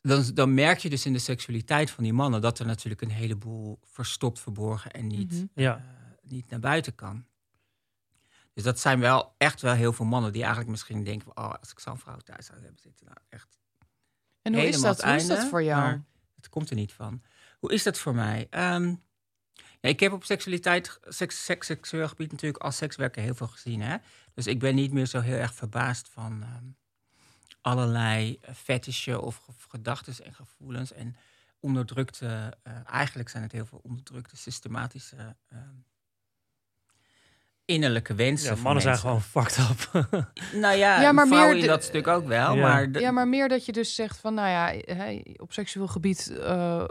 [0.01, 3.11] Dan, dan merk je dus in de seksualiteit van die mannen dat er natuurlijk een
[3.11, 5.45] heleboel verstopt, verborgen en niet, Mhm.
[5.55, 5.77] Ja.
[5.77, 7.27] eh, niet naar buiten kan.
[8.55, 11.55] Dus dat zijn wel echt wel heel veel mannen die eigenlijk misschien denken: van, oh,
[11.61, 13.59] als ik zo'n vrouw thuis zou hebben zitten, nou echt.
[14.43, 16.01] En hoe is dat, hoe is dat voor jou?
[16.37, 17.23] Het komt er niet van.
[17.59, 18.47] Hoe is dat voor mij?
[18.51, 18.95] Ehm,
[19.81, 23.81] ja, ik heb op seksualiteit, seks, seks, seksueel gebied natuurlijk als sekswerker heel veel gezien.
[23.81, 23.97] Hè?
[24.35, 26.65] Dus ik ben niet meer zo heel erg verbaasd van ehm,
[27.61, 30.93] allerlei fetishen of, of gedachten en gevoelens.
[30.93, 31.17] En
[31.61, 35.75] onderdrukte, eh, eigenlijk zijn het heel veel onderdrukte, systematische ehm,
[37.65, 38.49] innerlijke wensen.
[38.49, 39.93] Ja, van mannen zijn gewoon fucked up.
[40.53, 42.55] Nou ja, Ja, maar vrouwen meer in dat stuk ook wel.
[42.55, 42.63] Ja.
[42.63, 46.37] Maar Ja, maar meer dat je dus zegt van, nou ja, hè, op seksueel gebied
[46.39, 46.85] eh,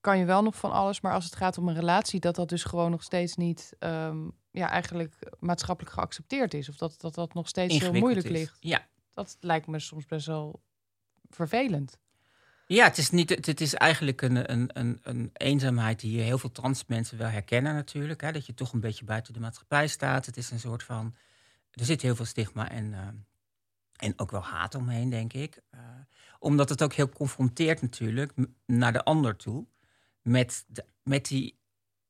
[0.00, 2.48] kan je wel nog van alles, maar als het gaat om een relatie, dat dat
[2.48, 4.18] dus gewoon nog steeds niet, ehm,
[4.50, 8.32] ja, eigenlijk maatschappelijk geaccepteerd is, of dat dat, dat nog steeds heel moeilijk is.
[8.32, 8.56] ligt.
[8.60, 8.86] Ja.
[9.14, 10.62] Dat lijkt me soms best wel
[11.28, 11.98] vervelend.
[12.74, 16.38] Ja, het is, niet, het, het is eigenlijk een, een, een, een eenzaamheid die heel
[16.38, 18.20] veel trans mensen wel herkennen natuurlijk.
[18.20, 18.32] Hè?
[18.32, 20.26] Dat je toch een beetje buiten de maatschappij staat.
[20.26, 21.14] Het is een soort van...
[21.70, 23.06] Er zit heel veel stigma en, eh,
[23.96, 25.60] en ook wel haat omheen, denk ik.
[25.70, 25.80] Eh,
[26.38, 28.32] omdat het ook heel confronteert natuurlijk
[28.66, 29.66] naar de ander toe.
[30.22, 31.58] Met, de, met, die,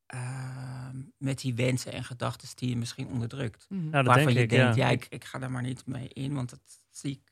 [0.07, 3.67] eh, met die wensen en gedachten die je misschien onderdrukt.
[3.69, 3.81] Mhm.
[3.81, 4.87] Nou, dat Waarvan denk je ik, denkt, ja.
[4.87, 7.30] ja, ik, ik ga daar maar niet mee in, want dat zie Ik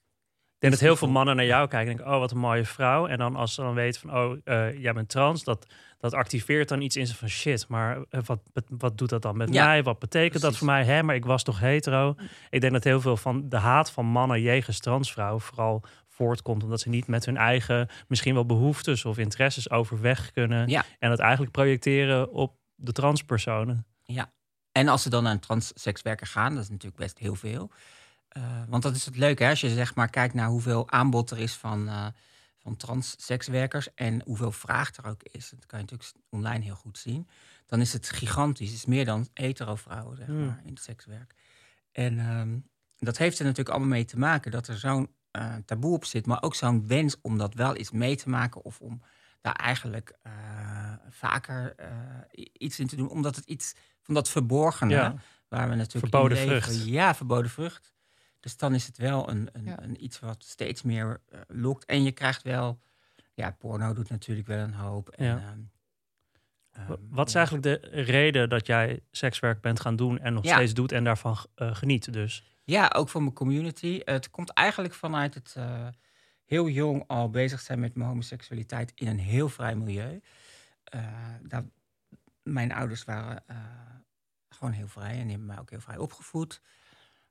[0.59, 3.07] denk dat heel veel mannen naar jou kijken en denken, oh, wat een mooie vrouw.
[3.07, 5.67] En dan als ze dan weten van, oh, eh, jij bent trans, dat,
[5.99, 7.69] dat activeert dan iets in ze van shit.
[7.69, 9.83] Maar eh, wat, wat doet dat dan met Ja, mij?
[9.83, 10.85] Wat betekent dat voor mij?
[10.85, 12.15] Hè, maar ik was toch hetero?
[12.51, 16.81] Ik denk dat heel veel van de haat van mannen jegens transvrouwen vooral voortkomt omdat
[16.81, 20.69] ze niet met hun eigen misschien wel behoeftes of interesses overweg kunnen.
[20.69, 20.85] Ja.
[20.99, 23.87] En het eigenlijk projecteren op de transpersonen.
[24.79, 27.71] En als ze dan naar een transsekswerker gaan, dat is natuurlijk best heel veel.
[28.39, 29.51] Eh, want dat is het leuke, hè?
[29.51, 32.07] als je zeg maar kijkt naar hoeveel aanbod er is van, eh
[32.59, 35.51] van transsekswerkers en hoeveel vraag er ook is.
[35.51, 37.29] Dat kan je natuurlijk online heel goed zien.
[37.67, 38.69] Dan is het gigantisch.
[38.69, 40.47] Het is meer dan hetero vrouwen, zeg Hmm.
[40.47, 41.35] maar, in het sekswerk.
[41.93, 42.59] En ehm,
[42.99, 46.27] dat heeft er natuurlijk allemaal mee te maken dat er zo'n eh, taboe op zit,
[46.27, 49.03] maar ook zo'n wens om dat wel eens mee te maken of om
[49.41, 50.15] daar eigenlijk
[51.11, 51.75] vaker
[52.53, 55.15] iets in te doen, omdat het iets van dat verborgene, Ja.
[55.49, 56.85] waar we natuurlijk Verboden vrucht.
[56.87, 57.93] Ja, verboden vrucht.
[58.41, 59.83] Dus dan is het wel een, een, Ja.
[59.83, 61.85] een iets wat steeds meer eh, lokt.
[61.85, 62.81] En je krijgt wel,
[63.35, 65.09] ja, porno doet natuurlijk wel een hoop.
[65.09, 65.37] En, Ja.
[65.39, 65.61] ehm,
[66.71, 70.55] ehm, Wat is eigenlijk de reden dat jij sekswerk bent gaan doen en nog Ja.
[70.55, 72.57] steeds doet en daarvan eh, geniet dus?
[72.65, 74.01] Ja, ook voor mijn community.
[74.05, 75.89] Het komt eigenlijk vanuit het eh,
[76.45, 80.21] heel jong al bezig zijn met mijn homoseksualiteit in een heel vrij milieu.
[82.43, 83.45] Mijn ouders waren
[84.49, 86.61] gewoon heel vrij en die hebben mij ook heel vrij opgevoed.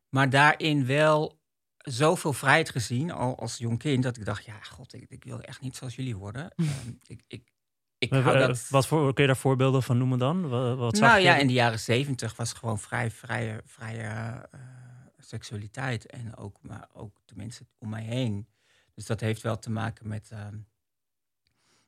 [0.10, 1.40] Maar daarin wel
[1.78, 5.42] zoveel vrijheid gezien, al als jong kind, dat ik dacht, ja, god, ik, ik wil
[5.42, 6.50] echt niet zoals jullie worden.
[6.56, 7.52] Ehm, ik, ik,
[7.98, 8.68] ik hou dat...
[8.70, 10.50] Wat voor, kun je daar voorbeelden van noemen dan?
[10.50, 11.26] Wat, wat zag Nou je?
[11.28, 14.08] ja, in de jaren zeventig was gewoon vrij, vrije, vrije
[14.52, 14.60] eh,
[15.18, 16.06] seksualiteit.
[16.06, 18.48] En ook, maar ook de mensen om mij heen.
[18.94, 20.58] Dus dat heeft wel te maken met ehm,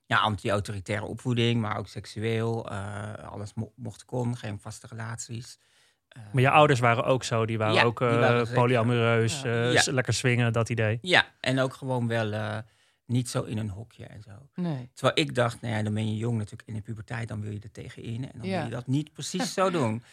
[0.06, 2.70] ja, anti-autoritaire opvoeding, maar ook seksueel.
[2.70, 5.60] eh, alles mo- mocht kon, geen vaste relaties.
[6.10, 9.42] Eh, Maar je ouders waren ook zo, die waren Ja, ook die eh, waren polyamoreus,
[9.42, 9.72] Ja.
[9.72, 10.98] eh, lekker swingen, dat idee.
[11.02, 12.58] Ja, en ook gewoon wel eh,
[13.06, 14.32] niet zo in een hokje en zo.
[14.56, 14.90] Nee.
[14.94, 17.52] Terwijl ik dacht, nou ja, dan ben je jong natuurlijk in de puberteit, dan wil
[17.52, 18.32] je er tegenin.
[18.32, 18.56] En dan Ja.
[18.56, 20.04] wil je dat niet precies zo doen.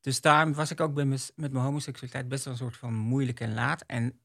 [0.00, 3.40] Dus daarom was ik ook bij met mijn homoseksualiteit best wel een soort van moeilijk
[3.40, 3.82] en laat.
[3.86, 4.20] En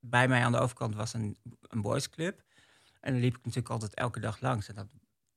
[0.00, 1.36] bij mij aan de overkant was een,
[1.68, 2.42] een boysclub.
[3.00, 4.68] En daar liep ik natuurlijk altijd elke dag langs.
[4.68, 4.86] En dat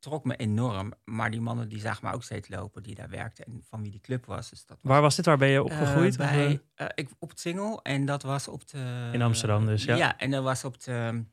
[0.02, 0.94] trok me enorm.
[1.04, 3.92] Maar die mannen die zagen me ook steeds lopen, die daar werkten en van wie
[3.92, 4.50] die club was.
[4.50, 5.26] Dus dat was Waar was dit?
[5.26, 6.12] Waar ben je opgegroeid?
[6.12, 6.86] Of, bij, eh?
[6.86, 7.82] eh, ik, op het Singel.
[7.82, 9.10] En dat was op de...
[9.12, 9.96] In Amsterdam dus, ja.
[9.96, 11.26] Ja, en dat was op de...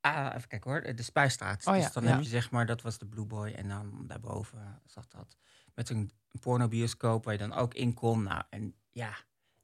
[0.00, 1.66] Ah, even kijken hoor, de Spuistraat.
[1.66, 2.08] Oh ja, dus dan ja.
[2.10, 3.50] heb je zeg maar, dat was de Blue Boy.
[3.50, 5.36] En dan daarboven zat dat.
[5.74, 8.22] Met een, een pornobioscoop waar je dan ook in kon.
[8.22, 9.14] Nou, en ja,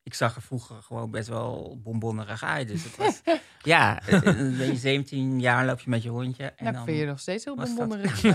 [0.09, 2.69] ik zag er vroeger gewoon best wel bonbonnerig uit.
[2.69, 3.21] Dus het was,
[3.63, 4.21] ja, dan
[4.57, 6.45] ben je 17 jaar, loop je met je hondje.
[6.45, 8.21] En Nou, dan vind je nog steeds heel bonbonnerig.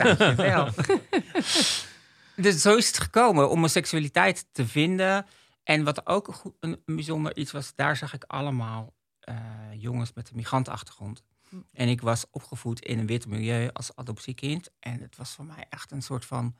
[2.35, 5.25] Dus zo is het gekomen om mijn seksualiteit te vinden.
[5.63, 9.35] En wat ook een, goed- een, een bijzonder iets was, daar zag ik allemaal eh,
[9.71, 11.23] jongens met een migrantachtergrond.
[11.49, 11.55] Hm.
[11.73, 14.69] En ik was opgevoed in een wit milieu als adoptiekind.
[14.79, 16.55] En het was voor mij echt een soort van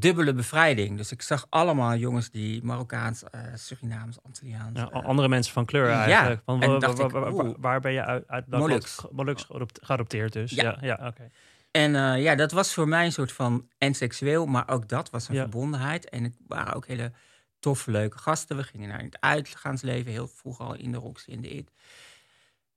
[0.00, 0.96] dubbele bevrijding.
[0.96, 4.78] Dus ik zag allemaal jongens die Marokkaans, eh, Surinaams, Antilliaans.
[4.78, 6.42] Ja, eh, andere mensen van kleur ja, eigenlijk.
[6.44, 7.54] Want en wa- dacht wa- ik, wa- wa- oeh.
[7.58, 8.28] waar ben je uit?
[8.28, 9.00] uit Molux.
[9.10, 10.50] Molux geadop- geadopteerd dus.
[10.50, 10.62] Ja.
[10.62, 11.30] Ja, ja, oké.
[11.70, 15.10] En eh, ja, dat was voor mij een soort van en seksueel, maar ook dat
[15.10, 15.40] was een Ja.
[15.40, 16.08] verbondenheid.
[16.08, 17.12] En het waren ook hele
[17.58, 18.56] toffe, leuke gasten.
[18.56, 21.70] We gingen naar het uitgaansleven, heel vroeg al in de Roxy en de IT.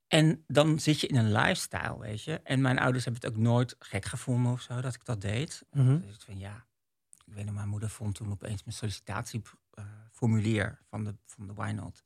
[0.08, 2.40] En dan zit je in een lifestyle, weet je.
[2.44, 5.64] En mijn ouders hebben het ook nooit gek gevonden of zo, dat ik dat deed.
[5.72, 6.66] Dus ik van ja,
[7.30, 8.76] ik weet nog, mijn moeder vond toen opeens mijn
[9.74, 12.04] eh, formulier van de, van de Why Not.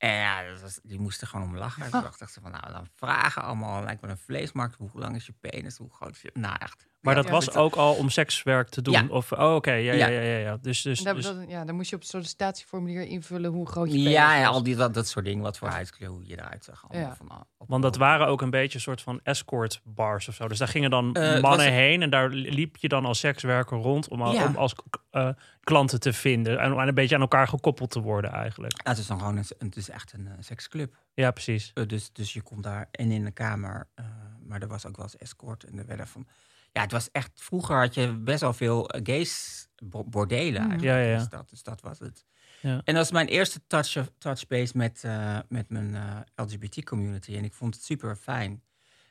[0.00, 1.84] En ja, dat was, die moesten gewoon om lachen.
[1.86, 4.74] Ik dacht echt zo van, nou, dan vragen allemaal, lijkt me een vleesmarkt.
[4.78, 5.76] Hoe lang is je penis?
[5.76, 6.30] Hoe groot is je...
[6.34, 6.88] Nou, echt.
[7.00, 8.92] Maar Ja, dat ja, was ook al om sekswerk te doen?
[8.94, 9.04] Ja.
[9.08, 10.20] Of, oh, oké, ja, ja, Ja.
[10.20, 10.56] ja, ja, ja.
[10.60, 13.92] Dus, dus, dus dat- ja, dan moest je op het sollicitatieformulier invullen hoe groot je
[13.96, 15.42] penis Ja, ja, al die, dat, dat soort dingen.
[15.42, 16.84] Wat voor huidskleur, hoe je eruit zag.
[16.88, 17.16] allemaal Ja.
[17.16, 20.48] Van, op- Want dat waren ook een beetje een soort van escort bars of zo.
[20.48, 23.78] Dus daar gingen dan Eh, mannen was- heen en daar liep je dan als sekswerker
[23.78, 24.46] rond om, al- Ja.
[24.46, 24.74] om als
[25.10, 25.28] eh,
[25.70, 28.72] klanten te vinden en, en een beetje aan elkaar gekoppeld te worden eigenlijk.
[28.84, 30.96] Ja, het is dan gewoon een, het is echt een eh, seksclub.
[31.14, 31.70] Ja, precies.
[31.74, 33.88] Eh, dus, dus je komt daar en in de kamer.
[33.94, 34.04] eh,
[34.46, 35.64] maar er was ook wel eens escort.
[35.64, 36.26] En er werden van.
[36.72, 37.30] Ja, het was echt.
[37.34, 40.62] Vroeger had je best wel veel gays bo- bordelen.
[40.62, 40.70] Mm.
[40.70, 40.98] Eigenlijk.
[40.98, 41.18] Ja, ja, ja.
[41.18, 42.24] Dus, dat, dus dat was het.
[42.60, 42.70] Ja.
[42.70, 47.36] En dat was mijn eerste touch of, touchbase met, eh, met mijn eh, LGBT-community.
[47.36, 48.62] En ik vond het super fijn.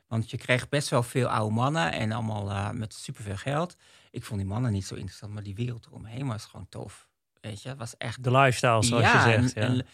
[0.10, 3.76] Want je kreeg best wel veel oude mannen en allemaal eh, met superveel geld.
[4.12, 7.10] Ik vond die mannen niet zo interessant, maar die wereld eromheen was gewoon tof.
[7.42, 9.54] Weet je, het was echt De lifestyle, zoals je zegt.
[9.54, 9.70] en, ja.
[9.70, 9.86] en,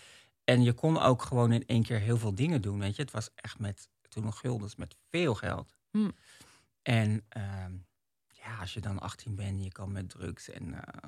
[0.44, 2.80] en je kon ook gewoon in één keer heel veel dingen doen.
[2.80, 5.76] Weet je, het was echt met toen nog guldens met veel geld.
[5.92, 6.10] Hm.
[6.82, 7.72] En ehm,
[8.28, 11.00] ja, als je dan 18 bent, je kan met drugs en eh,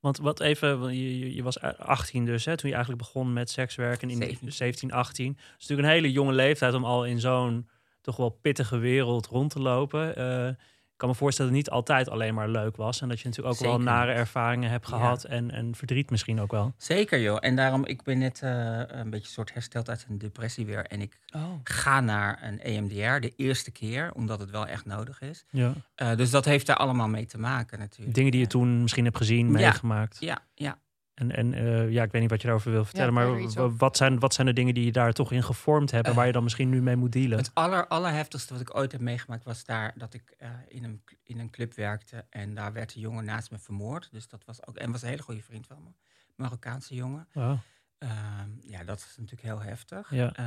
[0.00, 3.50] Want wat even, je, je, je was 18 dus, hè, toen je eigenlijk begon met
[3.50, 4.52] sekswerken in 17.
[4.52, 5.32] 17, 18.
[5.32, 7.68] Dat is natuurlijk een hele jonge leeftijd om al in zo'n
[8.08, 10.16] toch wel pittige wereld rond te lopen.
[10.16, 13.00] Eh, ik kan me voorstellen dat het niet altijd alleen maar leuk was.
[13.00, 14.96] En dat je natuurlijk ook wel nare ervaringen hebt Ja.
[14.96, 16.74] gehad en, en verdriet misschien ook wel.
[16.76, 17.36] zeker joh.
[17.40, 20.84] En daarom, ik ben net eh, een beetje soort hersteld uit een depressie weer.
[20.86, 21.42] En ik Oh.
[21.64, 25.44] ga naar een EMDR de eerste keer, omdat het wel echt nodig is.
[25.50, 25.72] Ja.
[25.94, 28.14] Eh, dus dat heeft daar allemaal mee te maken natuurlijk.
[28.14, 29.52] Dingen die je toen misschien hebt gezien, Ja.
[29.52, 30.16] meegemaakt.
[30.20, 30.78] Ja, ja.
[31.18, 34.18] En, en eh, ja, ik weet niet wat je daarover wil vertellen, maar wat zijn,
[34.18, 36.68] wat zijn de dingen die je daar toch in gevormd hebben, waar je dan misschien
[36.68, 37.38] nu mee moet dealen?
[37.38, 41.02] Het aller, allerheftigste wat ik ooit heb meegemaakt was daar dat ik eh, in, een,
[41.22, 42.24] in een club werkte.
[42.30, 44.08] En daar werd een jongen naast me vermoord.
[44.12, 44.76] Dus dat was ook.
[44.76, 45.90] En was een hele goede vriend van me.
[46.36, 47.28] Marokkaanse jongen.
[47.32, 50.10] Ehm, ja, dat is natuurlijk heel heftig.
[50.10, 50.32] Ja.
[50.32, 50.44] Eh,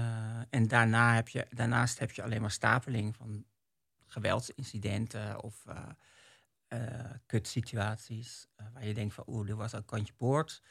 [0.50, 3.46] en daarna heb je, daarnaast heb je alleen maar stapeling van
[4.06, 5.66] geweldsincidenten of
[6.72, 8.48] eh eh, kutsituaties.
[8.56, 10.62] eh, waar je denkt van, oeh, dit was een kantje boord.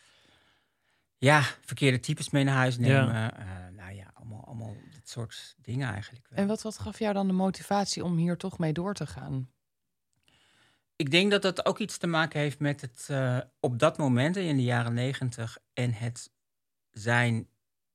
[1.18, 3.36] Ja, verkeerde types mee naar huis nemen.
[3.36, 6.26] eh, nou ja, allemaal, allemaal dit soort dingen eigenlijk.
[6.28, 6.38] wel.
[6.38, 9.50] En wat, wat gaf jou dan de motivatie om hier toch mee door te gaan?
[10.96, 14.36] Ik denk dat dat ook iets te maken heeft met het eh, op dat moment
[14.36, 16.32] in de jaren negentig en het
[16.90, 17.48] zijn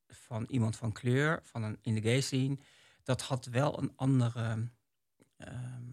[0.08, 2.58] van iemand van kleur, van een in de gay scene,
[3.04, 4.70] dat had wel een andere
[5.38, 5.84] ehm,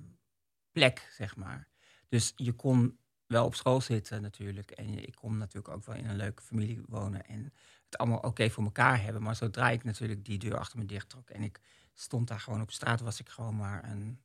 [0.70, 1.71] plek, zeg maar.
[2.12, 6.07] Dus je kon wel op school zitten natuurlijk en ik kon natuurlijk ook wel in
[6.07, 7.53] een leuke familie wonen en
[7.85, 9.22] het allemaal oké voor elkaar hebben.
[9.22, 11.61] Maar zodra ik natuurlijk die deur achter me dicht trok en ik
[11.94, 14.22] stond daar gewoon op straat, was ik gewoon maar een,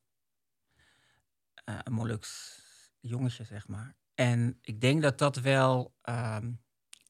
[1.53, 2.57] eh, een Molux
[2.99, 3.95] jongetje, zeg maar.
[4.15, 6.51] En ik denk dat dat wel ehm,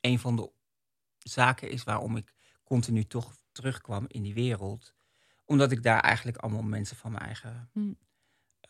[0.02, 0.52] een van de
[1.18, 4.94] zaken is waarom ik continu toch terugkwam in die wereld.
[5.46, 7.94] Omdat ik daar eigenlijk allemaal mensen van mijn eigen Hm.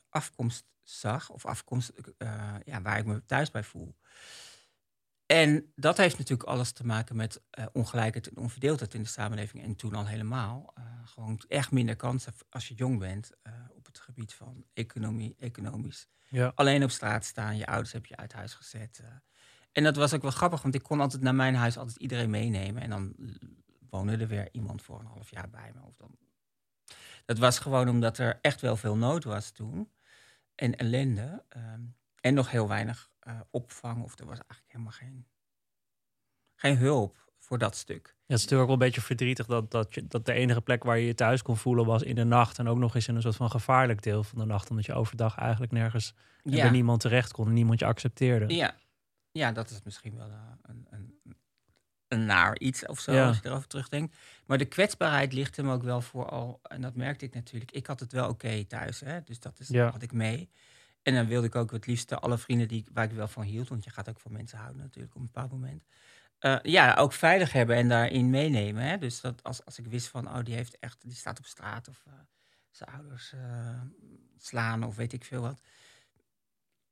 [0.09, 1.29] Afkomst zag.
[1.29, 3.95] Of afkomst eh, ja, waar ik me thuis bij voel.
[5.25, 9.63] En dat heeft natuurlijk alles te maken met eh, ongelijkheid en onverdeeldheid in de samenleving.
[9.63, 10.71] En toen al helemaal.
[10.73, 13.31] eh, gewoon echt minder kansen als je jong bent
[13.75, 16.07] op het gebied van economie, economisch.
[16.29, 16.51] Ja.
[16.55, 19.03] Alleen op straat staan, je ouders heb je uit huis gezet.
[19.71, 22.29] En dat was ook wel grappig, want ik kon altijd naar mijn huis altijd iedereen
[22.29, 22.81] meenemen.
[22.81, 23.15] En dan
[23.89, 25.81] woonde er weer iemand voor een half jaar bij me.
[25.81, 26.17] Of dan...
[27.25, 29.91] Dat was gewoon omdat er echt wel veel nood was toen.
[30.57, 31.43] En ellende.
[31.49, 31.81] ehm,
[32.21, 34.03] en nog heel weinig eh, opvang.
[34.03, 35.27] Of er was eigenlijk helemaal geen,
[36.55, 38.05] geen hulp voor dat stuk.
[38.05, 40.61] Ja, het is natuurlijk ook wel een beetje verdrietig dat, dat, je, dat de enige
[40.61, 42.59] plek waar je je thuis kon voelen was in de nacht.
[42.59, 44.69] En ook nog eens in een soort van gevaarlijk deel van de nacht.
[44.69, 48.53] Omdat je overdag eigenlijk nergens en bij niemand terecht kon en niemand je accepteerde.
[48.55, 48.75] Ja,
[49.31, 51.19] ja dat is misschien wel eh, een, een,
[52.07, 53.27] een naar iets of zo, Ja.
[53.27, 54.15] als je erover terugdenkt.
[54.45, 57.71] Maar de kwetsbaarheid ligt hem ook wel vooral, en dat merkte ik natuurlijk.
[57.71, 59.21] Ik had het wel oké thuis, hè?
[59.23, 59.89] dus dat is, Ja.
[59.91, 60.49] had ik mee.
[61.03, 63.67] En dan wilde ik ook het liefste alle vrienden die, waar ik wel van hield,
[63.67, 65.83] want je gaat ook van mensen houden natuurlijk op een bepaald moment.
[66.39, 68.83] eh, ja, ook veilig hebben en daarin meenemen.
[68.83, 68.97] Hè?
[68.97, 71.87] Dus dat als, als ik wist van, oh, die heeft echt, die staat op straat
[71.87, 72.13] of eh,
[72.71, 73.81] zijn ouders eh,
[74.37, 75.61] slaan of weet ik veel wat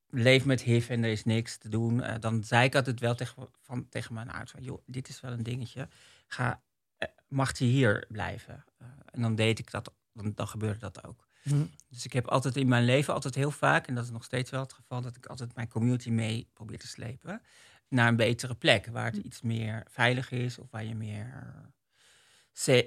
[0.10, 3.16] leef met HIV en er is niks te doen, eh, dan zei ik altijd wel
[3.16, 5.88] tegen, van, tegen mijn arts: van, joh, dit is wel een dingetje.
[6.28, 6.62] Ga,
[6.98, 8.66] eh, mag hij hier blijven?
[8.78, 11.28] Eh, en dan deed ik dat, dan, dan gebeurde dat ook.
[11.42, 11.66] Hm.
[11.90, 14.52] Dus ik heb altijd in mijn leven, altijd heel vaak, en dat is nog steeds
[14.52, 17.42] wel het geval, dat ik altijd mijn community mee probeer te slepen
[17.88, 21.54] naar een betere plek, waar het iets meer veilig is of waar je meer.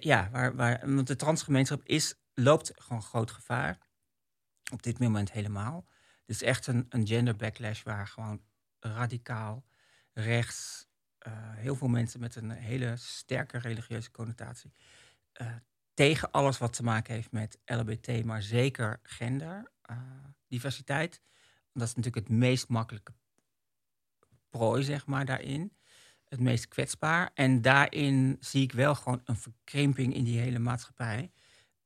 [0.01, 3.79] Ja, waar, waar, want de transgemeenschap is, loopt gewoon groot gevaar.
[4.73, 5.87] Op dit moment helemaal.
[6.29, 8.41] Het is echt een, een gender backlash waar gewoon
[8.79, 9.65] radicaal
[10.13, 10.89] rechts
[11.19, 14.73] eh, heel veel mensen met een hele sterke religieuze connotatie
[15.33, 15.55] eh,
[15.95, 19.97] tegen alles wat te maken heeft met LBT, maar zeker gender, eh,
[20.49, 21.21] diversiteit.
[21.73, 23.13] Dat is natuurlijk het meest makkelijke
[24.51, 25.77] prooi, zeg maar, daarin.
[26.25, 27.31] Het meest kwetsbaar.
[27.35, 31.31] En daarin zie ik wel gewoon een verkrimping in die hele maatschappij.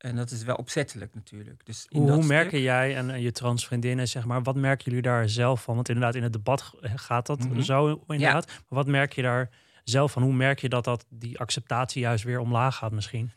[0.02, 1.66] En dat is wel opzettelijk natuurlijk.
[1.66, 4.56] Dus in Hoe, dat hoe stuk- merken jij en, en je transvriendinnen, zeg maar, wat
[4.56, 5.74] merken jullie daar zelf van?
[5.74, 7.60] Want inderdaad, in het debat g- gaat dat Mhm.
[7.60, 8.46] zo inderdaad.
[8.46, 9.50] Maar wat merk je daar
[9.84, 10.22] zelf van?
[10.22, 13.30] Hoe merk je dat, dat die acceptatie juist weer omlaag gaat misschien?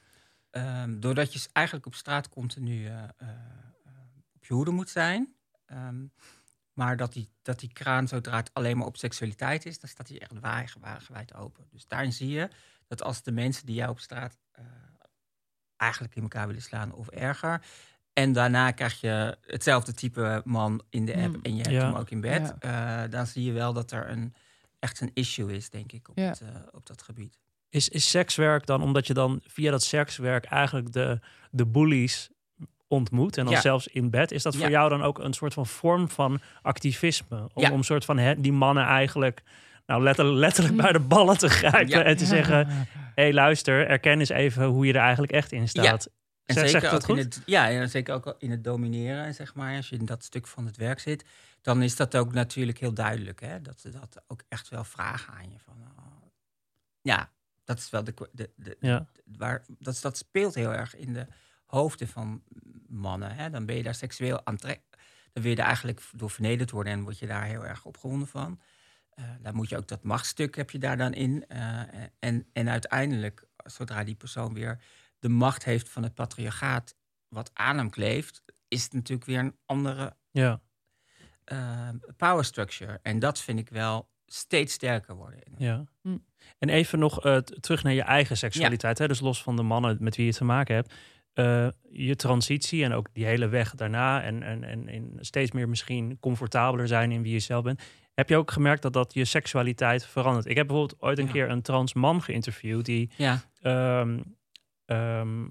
[0.51, 3.91] Ehm, doordat je eigenlijk op straat continu eh, eh, eh,
[4.35, 5.33] op je hoede moet zijn.
[5.65, 6.05] Ehm,
[6.73, 10.07] maar dat die, dat die kraan, zodra het alleen maar op seksualiteit is, dan staat
[10.07, 11.67] die echt wagen, wagenwijd open.
[11.71, 12.49] Dus daarin zie je
[12.87, 14.65] dat als de mensen die jou op straat eh,
[15.77, 17.61] eigenlijk in elkaar willen slaan of erger.
[18.13, 21.39] En daarna krijg je hetzelfde type man in de app Mm.
[21.43, 21.85] en je hebt Ja.
[21.85, 22.53] hem ook in bed.
[22.59, 24.33] eh, dan zie je wel dat er een,
[24.79, 26.23] echt een issue is, denk ik, op, Ja.
[26.27, 27.39] het, eh, op dat gebied.
[27.69, 31.19] Is, is sekswerk dan, omdat je dan via dat sekswerk eigenlijk de,
[31.51, 32.29] de bullies
[32.87, 33.61] ontmoet en dan Ja.
[33.61, 34.69] zelfs in bed, is dat voor Ja.
[34.69, 37.49] jou dan ook een soort van vorm van activisme?
[37.53, 37.71] Om, Ja.
[37.71, 39.43] om soort van hè, die mannen eigenlijk
[39.85, 42.03] nou, letterlijk, letterlijk bij de ballen te grijpen Ja.
[42.03, 42.85] en te zeggen: hé,
[43.21, 46.09] hey, luister, erken eens even hoe je er eigenlijk echt in staat.
[46.45, 47.35] En Zeg- zeker dat ook in goed?
[47.35, 49.75] het, ja, en zeker ook in het domineren, zeg maar.
[49.75, 51.25] Als je in dat stuk van het werk zit,
[51.61, 53.39] dan is dat ook natuurlijk heel duidelijk.
[53.41, 53.61] Hè?
[53.61, 55.59] Dat ze dat ook echt wel vragen aan je.
[55.59, 56.05] Van, oh,
[57.01, 57.29] ja,
[57.63, 59.05] dat is wel de, de, de, Ja.
[59.37, 61.27] waar, dat, dat speelt heel erg in de
[61.65, 62.43] hoofden van
[62.87, 63.35] mannen.
[63.35, 63.49] Hè?
[63.49, 64.81] Dan ben je daar seksueel aantrek.
[65.33, 68.27] Dan wil je er eigenlijk door vernederd worden en word je daar heel erg opgewonden
[68.27, 68.59] van.
[69.15, 71.47] Eh daar moet je ook dat machtstuk heb je daar dan in.
[71.47, 71.81] Eh,
[72.19, 74.81] en, en uiteindelijk, zodra die persoon weer
[75.19, 76.95] de macht heeft van het patriarchaat,
[77.27, 80.61] wat aan hem kleeft, is het natuurlijk weer een andere Ja.
[81.43, 82.99] eh, power structure.
[83.01, 85.39] En dat vind ik wel steeds sterker worden.
[85.57, 85.83] Ja.
[86.01, 86.17] Hm.
[86.57, 87.19] En even nog
[87.59, 88.97] terug naar je eigen seksualiteit.
[88.97, 89.07] Hè?
[89.07, 90.93] Dus los van de mannen met wie je te maken hebt.
[91.33, 94.21] Eh, je transitie en ook die hele weg daarna.
[94.23, 97.81] En, en, en, en steeds meer misschien comfortabeler zijn in wie je zelf bent.
[98.15, 100.45] Heb je ook gemerkt dat dat je seksualiteit verandert?
[100.45, 101.31] Ik heb bijvoorbeeld ooit een Ja.
[101.31, 102.85] keer een trans man geïnterviewd.
[102.85, 104.19] Die Ja, ehm,
[104.85, 105.45] ehm,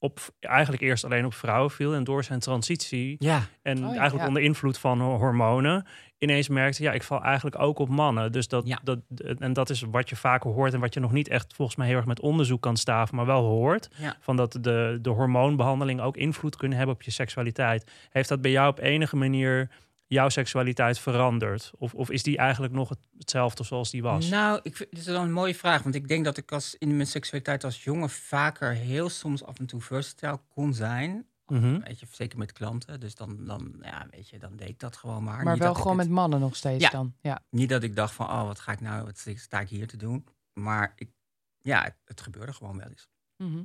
[0.00, 1.94] op, eigenlijk eerst alleen op vrouwen viel.
[1.94, 4.26] En door zijn transitie ja, en Oh ja, eigenlijk ja.
[4.26, 5.86] onder invloed van ho- hormonen
[6.18, 8.32] ineens merkte, ja, ik val eigenlijk ook op mannen.
[8.32, 8.78] Dus dat, Ja.
[8.82, 8.98] dat,
[9.38, 11.86] en dat is wat je vaker hoort en wat je nog niet echt volgens mij
[11.86, 13.88] heel erg met onderzoek kan staven, maar wel hoort.
[13.96, 14.16] Ja.
[14.20, 17.90] Van dat de, de hormoonbehandeling ook invloed kunnen hebben op je seksualiteit.
[18.10, 19.70] Heeft dat bij jou op enige manier
[20.08, 21.70] jouw seksualiteit veranderd?
[21.78, 24.28] Of, of is die eigenlijk nog het- hetzelfde zoals die was?
[24.28, 25.82] Nou, ik vind, dit is wel een mooie vraag.
[25.82, 29.58] Want ik denk dat ik als, in mijn seksualiteit als jongen vaker heel soms af
[29.58, 31.26] en toe versatile kon zijn.
[31.46, 31.80] Mhm.
[31.80, 33.00] Weet je, zeker met klanten.
[33.00, 35.42] Dus dan, dan, ja, weet je, dan deed ik dat gewoon maar.
[35.44, 36.90] Maar Niet wel gewoon het- met mannen nog steeds Ja.
[36.90, 37.14] dan.
[37.20, 37.40] Ja.
[37.50, 39.96] Niet dat ik dacht van, oh, wat ga ik nou, wat sta ik hier te
[39.96, 40.26] doen?
[40.52, 41.10] Maar ik,
[41.58, 43.08] ja, het, het gebeurde gewoon wel eens.
[43.36, 43.62] Mhm.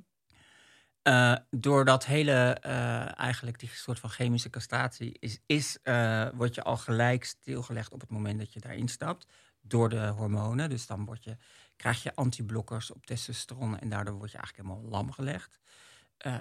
[1.03, 6.55] Eh, door dat hele, eh, eigenlijk die soort van chemische castratie, is, is, eh, word
[6.55, 9.27] je al gelijk stilgelegd op het moment dat je daarin stapt.
[9.61, 10.69] Door de hormonen.
[10.69, 11.37] Dus dan word je,
[11.75, 15.59] krijg je antiblokkers op testosteron en daardoor word je eigenlijk helemaal lam gelegd.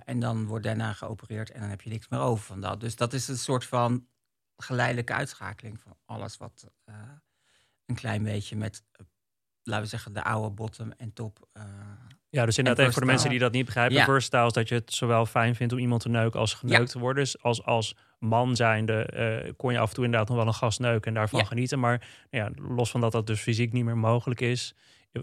[0.04, 2.80] En dan wordt daarna geopereerd en dan heb je niks meer over van dat.
[2.80, 4.06] Dus dat is een soort van
[4.56, 6.70] geleidelijke uitschakeling van alles wat
[7.86, 8.84] een klein beetje met,
[9.62, 11.48] laten we zeggen, de oude bottom en top.
[12.32, 13.96] Ja, dus inderdaad, En even voor de mensen die dat niet begrijpen.
[13.96, 14.04] Ja.
[14.04, 16.98] Versatile is dat je het zowel fijn vindt om iemand te neuken als geneukt te
[16.98, 17.22] worden.
[17.22, 20.54] Dus als, als man zijnde eh, kon je af en toe inderdaad nog wel een
[20.54, 21.44] gast neuken en daarvan Ja.
[21.44, 21.78] genieten.
[21.78, 24.74] Maar nou ja, los van dat dat dus fysiek niet meer mogelijk is,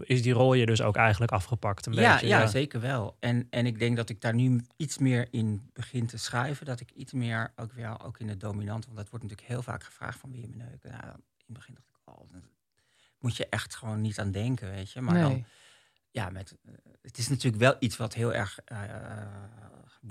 [0.02, 2.26] is die rol je dus ook eigenlijk afgepakt een ja, beetje.
[2.26, 3.16] ja, zeker wel.
[3.20, 6.66] En, en ik denk dat ik daar nu iets meer in begin te schuiven.
[6.66, 8.84] Dat ik iets meer ook weer ook in het dominant.
[8.84, 10.90] Want dat wordt natuurlijk heel vaak gevraagd van wie je me neuken.
[10.90, 12.42] Nou, in het begin dacht ik, oh,
[13.18, 15.00] moet je echt gewoon niet aan denken, weet je.
[15.00, 15.22] Maar nee.
[15.22, 15.44] dan,
[16.10, 18.78] ja, met, eh, het is natuurlijk wel iets wat heel erg eh,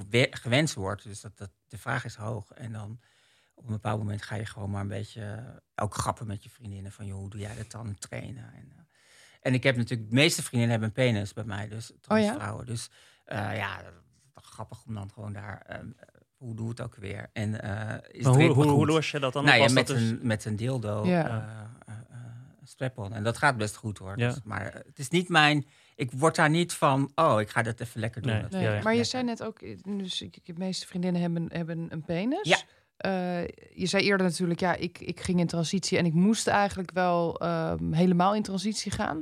[0.09, 1.03] we- gewenst wordt.
[1.03, 2.51] Dus dat, dat, de vraag is hoog.
[2.51, 2.99] En dan
[3.53, 6.49] op een bepaald moment ga je gewoon maar een beetje eh, ook grappen met je
[6.49, 6.91] vriendinnen.
[6.91, 7.95] Van, joh, hoe doe jij dat dan?
[7.99, 8.53] Trainen.
[8.53, 8.83] En, eh,
[9.41, 11.67] en ik heb natuurlijk, de meeste vriendinnen hebben een penis bij mij.
[11.67, 12.33] Dus trans ja?
[12.33, 12.65] vrouwen.
[12.65, 12.89] Dus
[13.25, 15.61] eh, ja, dat is toch grappig om dan gewoon daar...
[15.65, 15.79] eh,
[16.37, 17.29] hoe doe het ook weer?
[17.33, 17.71] En eh
[18.11, 19.67] is Maar het hoe, hoe, los je dat dan nou op?
[19.67, 21.27] ja, met, dat dus- een, met een dildo, Ja.
[21.27, 22.25] eh, eh, eh,
[22.63, 23.13] strap-on.
[23.13, 24.17] En dat gaat best goed hoor.
[24.19, 24.27] Ja.
[24.29, 25.65] Dus, maar eh, het is niet mijn...
[25.99, 28.31] Ik word daar niet van, oh, ik ga dat even lekker doen.
[28.31, 28.41] Nee.
[28.41, 29.05] Nee, maar je lekker.
[29.05, 32.47] zei net ook, eh, dus ik- de meeste vriendinnen hebben, hebben een penis.
[32.47, 32.61] Ja.
[32.97, 36.91] Eh, je zei eerder natuurlijk, ja, ik, ik ging in transitie en ik moest eigenlijk
[36.91, 39.21] wel ehm, helemaal in transitie gaan.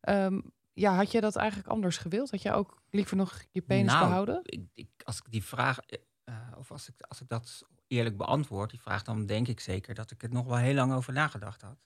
[0.00, 0.40] Ehm,
[0.72, 2.30] ja, had jij dat eigenlijk anders gewild?
[2.30, 4.40] Had jij ook liever nog je penis Nou, behouden?
[4.42, 8.16] Ik, ik, als ik die vraag, eh, eh, of als ik, als ik dat eerlijk
[8.16, 11.12] beantwoord, die vraag, dan denk ik zeker dat ik het nog wel heel lang over
[11.12, 11.78] nagedacht had.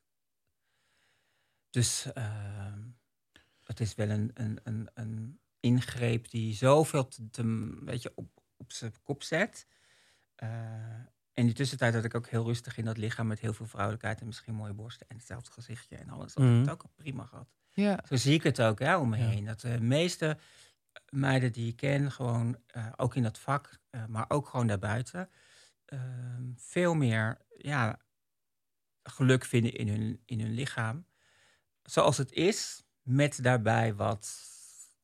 [1.70, 2.78] Dus ehm,
[3.70, 8.42] het is wel een, een, een, een ingreep die zoveel te, te, weet je, op,
[8.56, 9.66] op zijn kop zet.
[10.42, 10.48] Uh,
[11.32, 14.20] in die tussentijd had ik ook heel rustig in dat lichaam met heel veel vrouwelijkheid
[14.20, 16.34] en misschien mooie borsten en hetzelfde gezichtje en alles.
[16.34, 16.54] Dat mm.
[16.54, 17.48] ik het ook prima gehad.
[17.68, 18.04] Ja.
[18.08, 19.44] Zo zie ik het ook ja, om me heen.
[19.44, 20.38] Dat de meeste
[21.08, 25.30] meiden die ik ken, gewoon uh, ook in dat vak, uh, maar ook gewoon daarbuiten,
[25.84, 28.00] ehm, veel meer ja,
[29.02, 31.06] geluk vinden in hun, in hun lichaam.
[31.82, 34.48] Zoals het is, met daarbij wat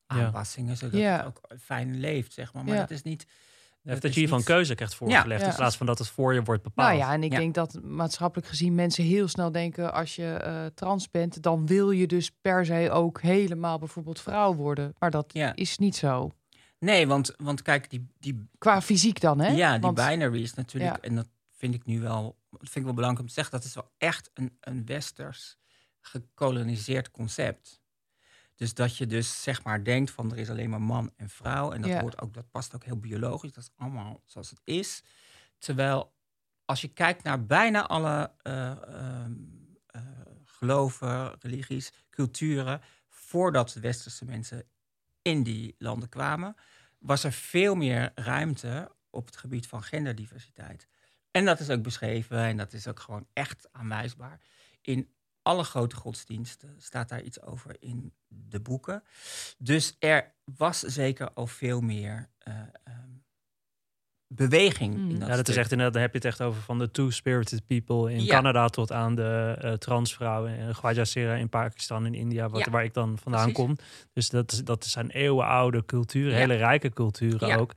[0.05, 1.17] aanpassingen, zodat Ja.
[1.17, 2.63] het ook fijn leeft, zeg maar.
[2.63, 2.79] Maar Ja.
[2.79, 3.27] dat is niet...
[3.83, 5.41] Dat, is je hiervan niet- keuze krijgt voorgelegd.
[5.41, 5.49] Ja.
[5.49, 6.87] In plaats van dat het voor je wordt bepaald.
[6.87, 7.37] Nou ja, en ik Ja.
[7.37, 9.93] denk dat maatschappelijk gezien mensen heel snel denken...
[9.93, 14.53] als je eh, trans bent, dan wil je dus per se ook helemaal bijvoorbeeld vrouw
[14.55, 14.93] worden.
[14.99, 15.55] Maar dat Ja.
[15.55, 16.31] is niet zo.
[16.79, 19.47] Nee, want, want kijk, die, die, Qua fysiek dan, hè?
[19.51, 20.95] ja, die Want- binary is natuurlijk...
[20.95, 21.01] Ja.
[21.09, 22.37] En dat vind ik nu wel...
[22.49, 23.53] Dat vind ik wel belangrijk om te zeggen.
[23.59, 25.57] Dat is wel echt een, een westers
[26.01, 27.81] gekoloniseerd concept.
[28.57, 31.71] Dus dat je dus zeg maar denkt van er is alleen maar man en vrouw.
[31.71, 32.01] En dat, Ja.
[32.01, 33.53] hoort ook, dat past ook heel biologisch.
[33.53, 35.03] Dat is allemaal zoals het is.
[35.57, 36.13] Terwijl
[36.65, 39.33] als je kijkt naar bijna alle eh, ehm,
[39.85, 40.01] eh,
[40.43, 42.81] geloven, religies, culturen...
[43.09, 44.63] voordat de westerse mensen
[45.21, 46.55] in die landen kwamen...
[46.99, 50.87] was er veel meer ruimte op het gebied van genderdiversiteit.
[51.31, 54.39] En dat is ook beschreven en dat is ook gewoon echt aanwijsbaar.
[54.81, 55.09] In
[55.47, 59.03] alle grote godsdiensten staat daar iets over in de boeken.
[59.57, 62.95] Dus er was zeker al veel meer eh, ehm,
[64.27, 66.79] beweging in dat Ja, dat is echt inderdaad, dan heb je het echt over van
[66.79, 68.29] de two-spirited people in Ja.
[68.35, 72.83] Canada tot aan de eh, transvrouwen en Gwajasera in Pakistan en India, wat, Ja, waar
[72.83, 73.63] ik dan vandaan precies.
[73.65, 73.77] kom.
[74.13, 76.37] Dus dat, is- dat zijn eeuwenoude culturen, Ja.
[76.37, 77.55] hele rijke culturen Ja.
[77.57, 77.73] ook.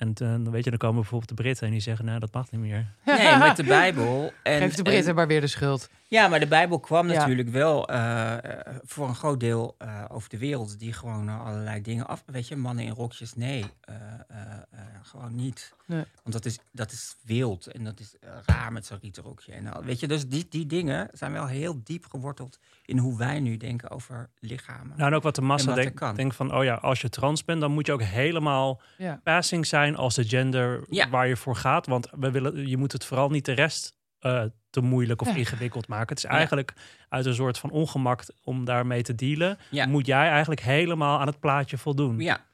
[0.00, 2.32] En eh, dan weet je, dan komen bijvoorbeeld de Britten en die zeggen, nou, dat
[2.32, 2.86] mag niet meer.
[3.04, 4.32] Nee, met de Bijbel.
[4.42, 5.88] En, Geef de Britten en- maar weer de schuld.
[6.08, 7.18] Ja, maar de Bijbel kwam Ja.
[7.18, 10.78] natuurlijk wel eh, eh, voor een groot deel eh, over de wereld.
[10.78, 12.22] Die gewoon allerlei dingen af.
[12.26, 13.64] Weet je, mannen in rokjes, nee.
[13.80, 13.94] eh,
[14.28, 14.36] eh,
[14.70, 15.74] eh, gewoon niet.
[15.86, 16.04] Nee.
[16.22, 18.14] Want dat is, dat is wild en dat is
[18.46, 19.52] raar met zo'n rietenrokje.
[19.52, 19.82] En, al.
[19.84, 23.56] weet je, dus die, die dingen zijn wel heel diep geworteld in hoe wij nu
[23.56, 24.96] denken over lichamen.
[24.96, 26.14] Nou, en ook wat de massa denkt, kan.
[26.14, 29.20] denkt van, oh ja, als je trans bent, dan moet je ook helemaal Ja.
[29.24, 31.08] passing zijn als de gender Ja.
[31.10, 31.86] waar je voor gaat.
[31.86, 35.34] Want we willen, je moet het vooral niet de rest eh, te moeilijk of Ja.
[35.34, 36.08] ingewikkeld maken.
[36.08, 36.36] Het is Ja.
[36.36, 36.72] eigenlijk
[37.08, 39.58] uit een soort van ongemak om daarmee te dealen.
[39.88, 42.18] Moet jij eigenlijk helemaal aan het plaatje voldoen.
[42.20, 42.46] Ja,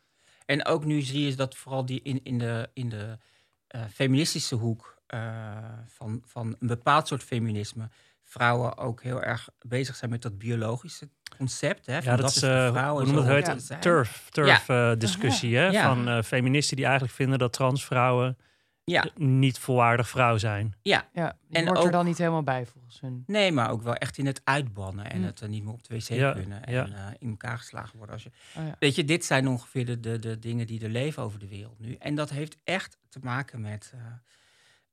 [0.45, 3.18] en ook nu zie je dat vooral die in, in de, in de
[3.66, 5.57] eh, feministische hoek eh,
[5.87, 7.89] van, van een bepaald soort feminisme
[8.28, 11.86] vrouwen ook heel erg bezig zijn met dat biologische concept.
[11.86, 14.68] Hè, van Ja, dat, is, de eh, vrouw hoe en noem zo het, turf, turf
[14.68, 15.66] eh, discussie hè?
[15.66, 15.94] Ja.
[15.94, 18.36] van eh, feministen die eigenlijk vinden dat transvrouwen
[18.84, 20.74] Ja, niet volwaardig vrouw zijn.
[20.82, 23.22] ja, Ja, En hoort er ook- dan niet helemaal bij volgens hun.
[23.26, 25.24] nee, maar ook wel echt in het uitbannen en Mm.
[25.24, 26.86] het niet meer op de wc Ja, kunnen en ja.
[26.86, 28.14] eh, in elkaar geslagen worden.
[28.14, 28.30] Als je...
[28.56, 28.76] Oh ja.
[28.78, 31.78] Weet je, dit zijn ongeveer de, de, de dingen die er leven over de wereld
[31.78, 31.94] nu.
[31.94, 34.00] En dat heeft echt te maken met eh,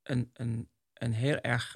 [0.03, 1.75] een, een, een heel erg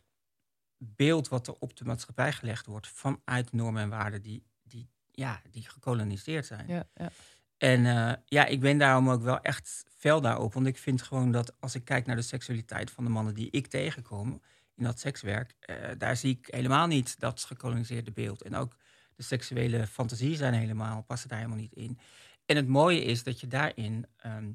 [0.77, 5.41] beeld wat er op de maatschappij gelegd wordt vanuit normen en waarden die, die, ja,
[5.51, 6.67] die gekoloniseerd zijn.
[6.67, 7.11] Ja, ja.
[7.57, 10.53] En eh, ja, ik ben daarom ook wel echt fel daarop.
[10.53, 13.49] Want ik vind gewoon dat als ik kijk naar de seksualiteit van de mannen die
[13.51, 14.41] ik tegenkom
[14.75, 18.41] in dat sekswerk, eh, daar zie ik helemaal niet dat gekoloniseerde beeld.
[18.41, 18.75] En ook
[19.15, 21.99] de seksuele fantasie zijn helemaal, passen daar helemaal niet in.
[22.45, 24.51] En het mooie is dat je daarin, ehm,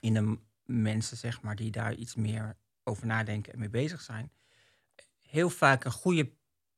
[0.00, 4.30] in de mensen zeg maar, die daar iets meer over nadenken en mee bezig zijn,
[5.34, 6.32] heel vaak een goede,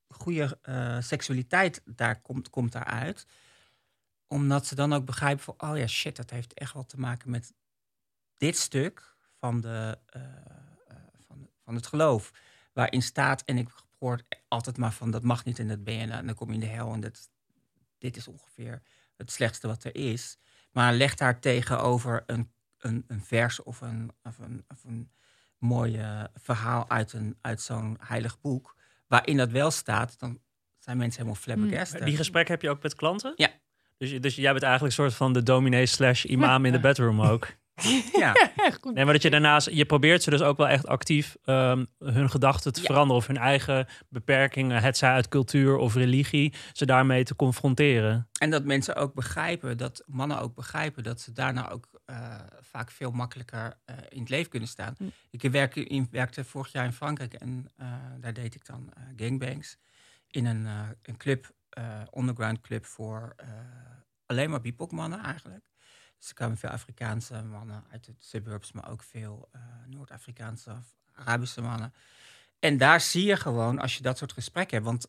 [0.09, 3.27] goede eh, seksualiteit daar komt, komt daaruit
[4.27, 7.31] omdat ze dan ook begrijpen van, oh ja, shit, dat heeft echt wel te maken
[7.31, 7.55] met
[8.37, 10.23] dit stuk van, de, eh,
[10.89, 10.97] eh,
[11.27, 12.33] van, van het geloof.
[12.73, 16.11] Waarin staat, en ik hoor altijd maar van, dat mag niet en dat ben je,
[16.11, 17.31] en dan kom je in de hel en dat,
[17.99, 18.83] dit is ongeveer
[19.17, 20.39] het slechtste wat er is.
[20.73, 25.11] Maar leg daar tegenover een, een, een vers of een, of een, of een
[25.59, 28.77] mooi eh, verhaal uit, een, uit zo'n heilig boek,
[29.07, 30.39] waarin dat wel staat, dan
[30.79, 32.05] zijn mensen helemaal flabbergasted.
[32.05, 33.33] Die gesprekken heb je ook met klanten?
[33.37, 33.51] Ja.
[33.99, 37.21] Dus, dus jij bent eigenlijk een soort van de dominee slash imam in de bedroom
[37.21, 37.49] ook.
[38.13, 38.33] Ja.
[38.81, 38.95] Goed.
[38.95, 42.31] Nee, maar dat je daarnaast, je probeert ze dus ook wel echt actief ehm, hun
[42.31, 42.87] gedachten te Ja.
[42.87, 48.29] veranderen of hun eigen beperkingen, het zij uit cultuur of religie, ze daarmee te confronteren.
[48.39, 52.91] En dat mensen ook begrijpen, dat mannen ook begrijpen, dat ze daarna ook eh, vaak
[52.91, 54.95] veel makkelijker eh, in het leven kunnen staan.
[54.99, 55.05] Hm.
[55.31, 57.87] Ik werkte, in, werkte vorig jaar in Frankrijk en eh,
[58.21, 59.79] daar deed ik dan gangbangs
[60.31, 60.67] in een,
[61.03, 61.55] een club,
[62.19, 63.35] underground club voor
[64.27, 65.65] alleen maar BIPOC-mannen eigenlijk.
[66.19, 70.97] Dus er kwamen veel Afrikaanse mannen uit de suburbs, maar ook veel eh, Noord-Afrikaanse of
[71.15, 71.95] Arabische mannen.
[72.59, 75.07] En daar zie je gewoon, als je dat soort gesprekken hebt, want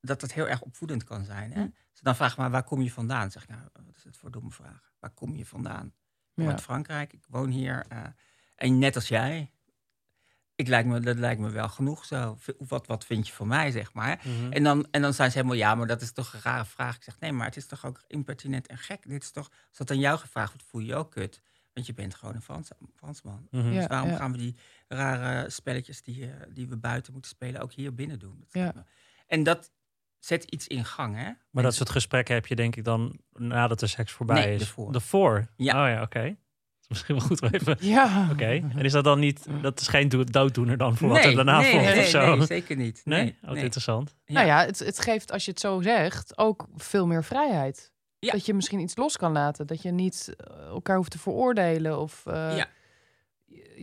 [0.00, 1.52] dat het heel erg opvoedend kan zijn.
[1.52, 1.60] Hè?
[1.60, 1.68] Hm.
[1.90, 3.30] Dus dan vraag maar, waar kom je vandaan?
[3.30, 4.92] Zeg ik, nou, wat is het voor domme vraag?
[4.98, 5.86] Waar kom je vandaan?
[5.86, 5.92] Ik
[6.34, 6.50] kom Ja.
[6.50, 7.84] uit Frankrijk, ik woon hier.
[7.88, 8.04] eh,
[8.54, 9.52] en net als jij,
[10.54, 12.38] ik lijkt me, dat lijkt me wel genoeg zo.
[12.58, 14.20] Wat, wat vind je van mij, zeg maar?
[14.24, 14.52] Mhm.
[14.52, 16.96] En dan, en dan zijn ze helemaal, ja, maar dat is toch een rare vraag.
[16.96, 19.08] Ik zeg, nee, maar het is toch ook impertinent en gek.
[19.08, 21.40] Dit is toch, als dat aan jou gevraagd wordt, voel je je ook kut.
[21.72, 23.46] Want je bent gewoon een Frans, Fransman.
[23.50, 23.72] Mhm.
[23.72, 23.78] Ja.
[23.78, 24.56] Dus waarom gaan we die
[24.88, 28.36] rare spelletjes die, eh, die we buiten moeten spelen ook hier binnen doen?
[28.38, 28.84] Dat Ja.
[29.26, 29.70] En dat
[30.18, 31.30] zet iets in gang, hè?
[31.50, 34.74] Maar dat soort gesprekken heb je denk ik dan nadat de seks voorbij Nee, is.
[34.90, 35.46] Daarvoor?
[35.56, 35.82] Ja.
[35.82, 36.36] Oh ja, oké.
[36.94, 37.76] Misschien wel goed om even...
[37.80, 38.28] Ja.
[38.32, 38.44] Oké.
[38.76, 39.46] En is dat dan niet...
[39.62, 42.34] Dat is geen do- dooddoener dan voor wat er daarna nee, volgt nee, of zo?
[42.36, 43.00] nee, zeker niet.
[43.04, 43.22] Nee?
[43.22, 43.62] Nee, Oh, nee.
[43.62, 44.14] interessant.
[44.26, 47.92] Nou ja, het, het geeft, als je het zo zegt, ook veel meer vrijheid.
[48.18, 48.32] Ja.
[48.32, 49.66] Dat je misschien iets los kan laten.
[49.66, 52.00] Dat je niet eh, elkaar hoeft te veroordelen.
[52.00, 52.66] Of eh, Ja.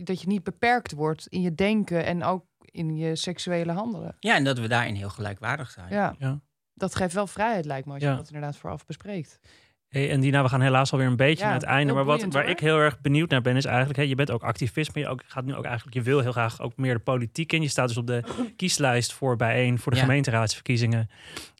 [0.04, 4.16] dat je niet beperkt wordt in je denken en ook in je seksuele handelen.
[4.20, 5.92] Ja, en dat we daarin heel gelijkwaardig zijn.
[5.92, 6.14] Ja.
[6.18, 6.40] Ja.
[6.74, 9.38] Dat geeft wel vrijheid, lijkt me, als je dat inderdaad vooraf bespreekt.
[9.92, 11.92] Hey, en Dina, we gaan helaas alweer een beetje Ja, naar het einde.
[11.92, 12.50] Maar wat, waar hoor.
[12.50, 14.08] ik heel erg benieuwd naar ben, is eigenlijk...
[14.08, 15.96] Je bent ook activist, maar je ook, gaat nu ook eigenlijk...
[15.96, 17.62] Je wil heel graag ook meer de politiek in.
[17.62, 18.22] Je staat dus op de
[18.56, 20.04] kieslijst voor bijeen voor de Ja.
[20.04, 21.10] gemeenteraadsverkiezingen.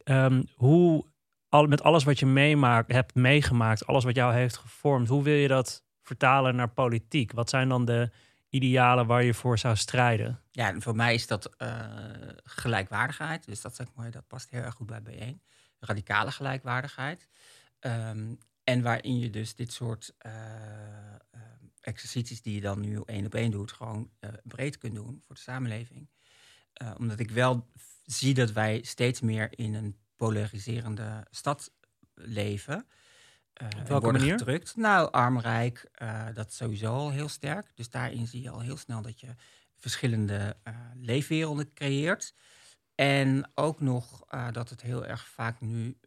[0.05, 1.05] Ehm, hoe,
[1.49, 5.09] al, met alles wat je meemaakt, hebt meegemaakt, alles wat jou heeft gevormd...
[5.09, 7.33] hoe wil je dat vertalen naar politiek?
[7.33, 8.11] Wat zijn dan de
[8.49, 10.41] idealen waar je voor zou strijden?
[10.51, 11.68] Ja, voor mij is dat eh,
[12.45, 13.47] gelijkwaardigheid.
[13.47, 15.41] Dus dat zeg mooi, dat past heel erg goed bij bijeen.
[15.80, 17.28] Radicale gelijkwaardigheid.
[17.83, 20.33] Ehm, en waarin je dus dit soort eh,
[21.14, 21.41] eh,
[21.80, 25.35] exercities die je dan nu één op één doet, gewoon eh, breed kunt doen voor
[25.35, 26.11] de samenleving.
[26.99, 27.66] Omdat ik wel
[28.03, 31.72] zie dat wij steeds meer in een polariserende stad
[32.14, 32.87] leven.
[33.53, 34.39] En welke worden manier?
[34.39, 34.76] gedrukt.
[34.76, 35.91] Nou, arm-rijk,
[36.35, 37.72] dat sowieso al heel sterk.
[37.74, 39.35] Dus daarin zie je al heel snel dat je
[39.76, 40.57] verschillende
[40.95, 42.35] leefwerelden creëert.
[42.95, 45.99] En ook nog dat het heel erg vaak nu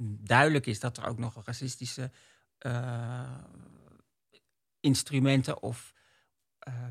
[0.00, 2.10] duidelijk is dat er ook nog racistische
[2.58, 3.38] eh,
[4.80, 5.94] instrumenten of
[6.58, 6.86] eh,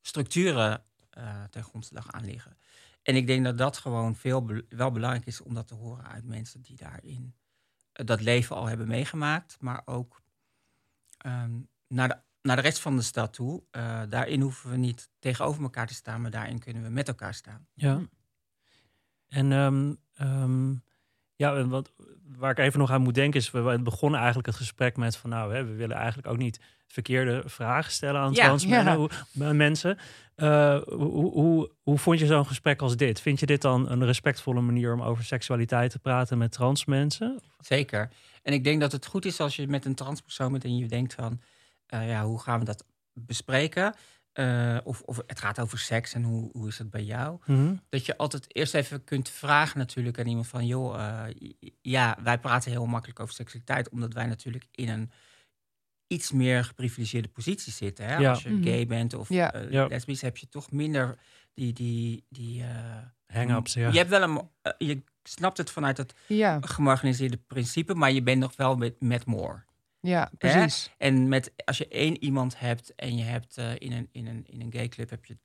[0.00, 2.56] structuren eh ten grondslag aan liggen.
[3.02, 6.24] En ik denk dat dat gewoon veel wel belangrijk is om dat te horen uit
[6.24, 7.34] mensen die daarin
[7.92, 10.22] dat leven al hebben meegemaakt, maar ook
[11.18, 13.62] ehm, naar, de, naar de rest van de stad toe.
[14.08, 17.66] Daarin hoeven we niet tegenover elkaar te staan, maar daarin kunnen we met elkaar staan.
[17.74, 18.08] Ja.
[19.30, 20.74] En ehm, ehm,
[21.40, 21.90] ja, en wat,
[22.36, 25.16] waar ik even nog aan moet denken is, we, we begonnen eigenlijk het gesprek met
[25.16, 28.44] van nou, hè, we willen eigenlijk ook niet verkeerde vragen stellen aan Ja.
[28.44, 29.08] trans Ja.
[29.52, 29.98] mensen.
[30.34, 33.20] Eh, hoe, hoe, hoe vond je zo'n gesprek als dit?
[33.20, 37.40] Vind je dit dan een respectvolle manier om over seksualiteit te praten met trans mensen?
[37.58, 38.10] Zeker.
[38.42, 40.86] En ik denk dat het goed is als je met een transpersoon bent en je
[40.86, 41.40] denkt van,
[41.86, 43.94] eh, ja, hoe gaan we dat bespreken?
[44.32, 47.38] Eh, of, of het gaat over seks en hoe, hoe is het bij jou?
[47.88, 50.66] Dat je altijd eerst even kunt vragen natuurlijk aan iemand van...
[50.66, 51.50] joh, eh,
[51.80, 53.88] ja, wij praten heel makkelijk over seksualiteit...
[53.88, 55.10] omdat wij natuurlijk in een
[56.06, 58.04] iets meer geprivilegeerde positie zitten.
[58.06, 58.16] Hè?
[58.16, 58.30] Ja.
[58.30, 58.62] Als je Mhm.
[58.62, 59.52] gay bent of Ja.
[59.52, 59.86] eh, Ja.
[59.86, 60.20] lesbisch...
[60.20, 61.18] heb je toch minder
[61.54, 61.72] die...
[61.72, 63.88] die, die eh, Hang-ups, ja.
[63.90, 67.94] Je, hebt wel een, je snapt het vanuit het Ja, gemarginaliseerde principe...
[67.94, 69.64] maar je bent nog wel met, met more.
[70.00, 70.90] Ja precies.
[70.98, 74.46] En met, als je één iemand hebt en je hebt eh, in, een, in, een,
[74.46, 75.10] in een gay club...
[75.10, 75.38] heb je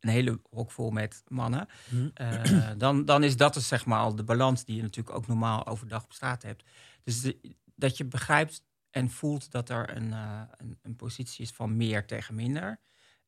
[0.00, 1.68] een hele hok vol met mannen...
[1.88, 2.08] Hm.
[2.14, 5.26] Eh, dan, dan is dat dus zeg maar al de balans die je natuurlijk ook
[5.26, 6.64] normaal overdag op straat hebt.
[7.04, 11.50] Dus de- dat je begrijpt en voelt dat er een, eh, een, een positie is
[11.50, 12.80] van meer tegen minder.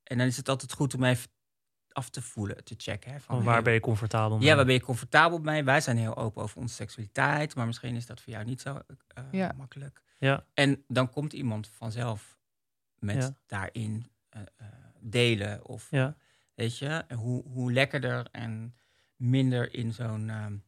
[0.02, 1.30] En dan is het altijd goed om even
[1.92, 3.10] af te voelen, te checken.
[3.12, 4.46] Hè, van, Van waar hey, ben je comfortabel mee?
[4.46, 5.64] Ja, waar ben je comfortabel mee?
[5.64, 8.78] Wij zijn heel open over onze seksualiteit, maar misschien is dat voor jou niet zo
[9.06, 9.52] eh, Ja.
[9.56, 10.02] makkelijk.
[10.20, 12.38] Ja, En dan komt iemand vanzelf
[12.98, 13.34] met Ja.
[13.46, 14.66] daarin eh, eh,
[15.00, 16.16] delen of ja.
[16.54, 18.76] Weet je, hoe, hoe lekkerder en
[19.16, 20.58] minder in zo'n ehm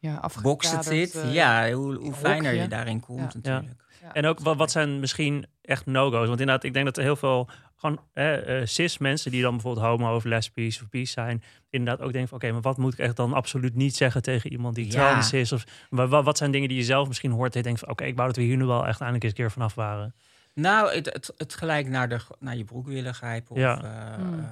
[0.00, 1.22] Ja, box het afgekaderd, zit.
[1.22, 3.24] eh, ja, hoe, hoe fijner je daarin komt Ja.
[3.34, 3.80] natuurlijk.
[4.02, 4.12] ja.
[4.12, 6.26] En ook wat, wat zijn misschien echt no-go's?
[6.26, 9.52] Want inderdaad, ik denk dat er heel veel gewoon eh, eh, cis mensen die dan
[9.52, 12.92] bijvoorbeeld homo of lesbisch of bi zijn, inderdaad ook denken van oké, maar wat moet
[12.92, 14.90] ik echt dan absoluut niet zeggen tegen iemand die Ja.
[14.92, 15.52] trans is?
[15.52, 17.88] Of wa- wa- wat zijn dingen die je zelf misschien hoort en je denkt van
[17.88, 20.14] oké, ik wou dat we hier nu wel echt eindelijk eens een keer vanaf waren.
[20.54, 23.50] Nou, het, het, het gelijk naar, de, naar je broek willen grijpen.
[23.50, 23.82] Of Ja.
[23.82, 24.48] eh, Hmm.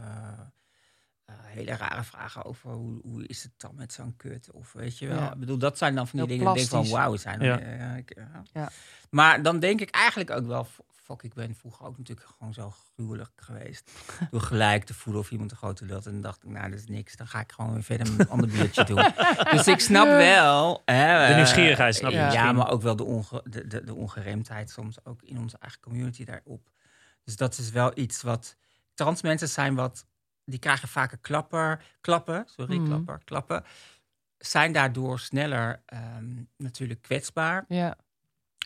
[1.28, 4.50] Eh, eh, hele rare vragen over hoe, hoe is het dan met zo'n kut?
[4.52, 5.18] Of weet je wel.
[5.18, 5.32] Ja.
[5.32, 6.54] Ik bedoel, dat zijn dan van die Heel dingen.
[6.54, 7.24] die Ik denk van plastisch.
[7.26, 7.90] wauw, zijn Ja.
[7.92, 8.16] eh, ik,
[8.52, 8.70] ja.
[9.10, 10.66] Maar dan denk ik eigenlijk ook wel.
[11.02, 13.90] Fuck, ik ben vroeger ook natuurlijk gewoon zo gruwelijk geweest.
[14.30, 16.06] Door gelijk te voelen of iemand een grote lult.
[16.06, 17.16] En dan dacht ik, nou, dat is niks.
[17.16, 19.12] Dan ga ik gewoon weer verder met een ander biertje doen.
[19.52, 20.82] Dus ik snap wel...
[20.84, 22.54] Hè, De eh, nieuwsgierigheid snap je Ja, misschien.
[22.54, 26.24] maar ook wel de, onge, de, de, de ongeremdheid soms ook in onze eigen community
[26.24, 26.70] daarop.
[27.24, 28.56] Dus dat is wel iets wat...
[28.94, 30.06] Trans mensen zijn wat...
[30.50, 32.86] Die krijgen vaker klapper, klappen, sorry, Mhm.
[32.86, 33.64] klapper, klappen.
[34.38, 37.64] zijn daardoor sneller ehm, natuurlijk kwetsbaar.
[37.68, 37.96] Ja,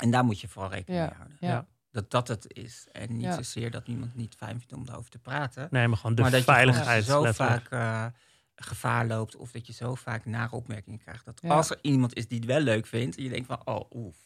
[0.00, 1.36] En daar moet je vooral rekening Ja, mee houden.
[1.40, 1.66] ja.
[1.90, 2.86] Dat dat het is.
[2.92, 3.34] En niet Ja.
[3.34, 5.68] zozeer dat iemand niet fijn vindt om erover te praten.
[5.70, 7.04] Nee, maar gewoon de maar dat je veiligheid.
[7.04, 7.66] zo letterlijk.
[7.68, 8.18] vaak eh,
[8.56, 9.36] gevaar loopt.
[9.36, 11.24] Of dat je zo vaak nare opmerkingen krijgt.
[11.24, 11.48] Dat Ja.
[11.54, 13.16] als er iemand is die het wel leuk vindt.
[13.16, 14.16] En je denkt van, oh oef,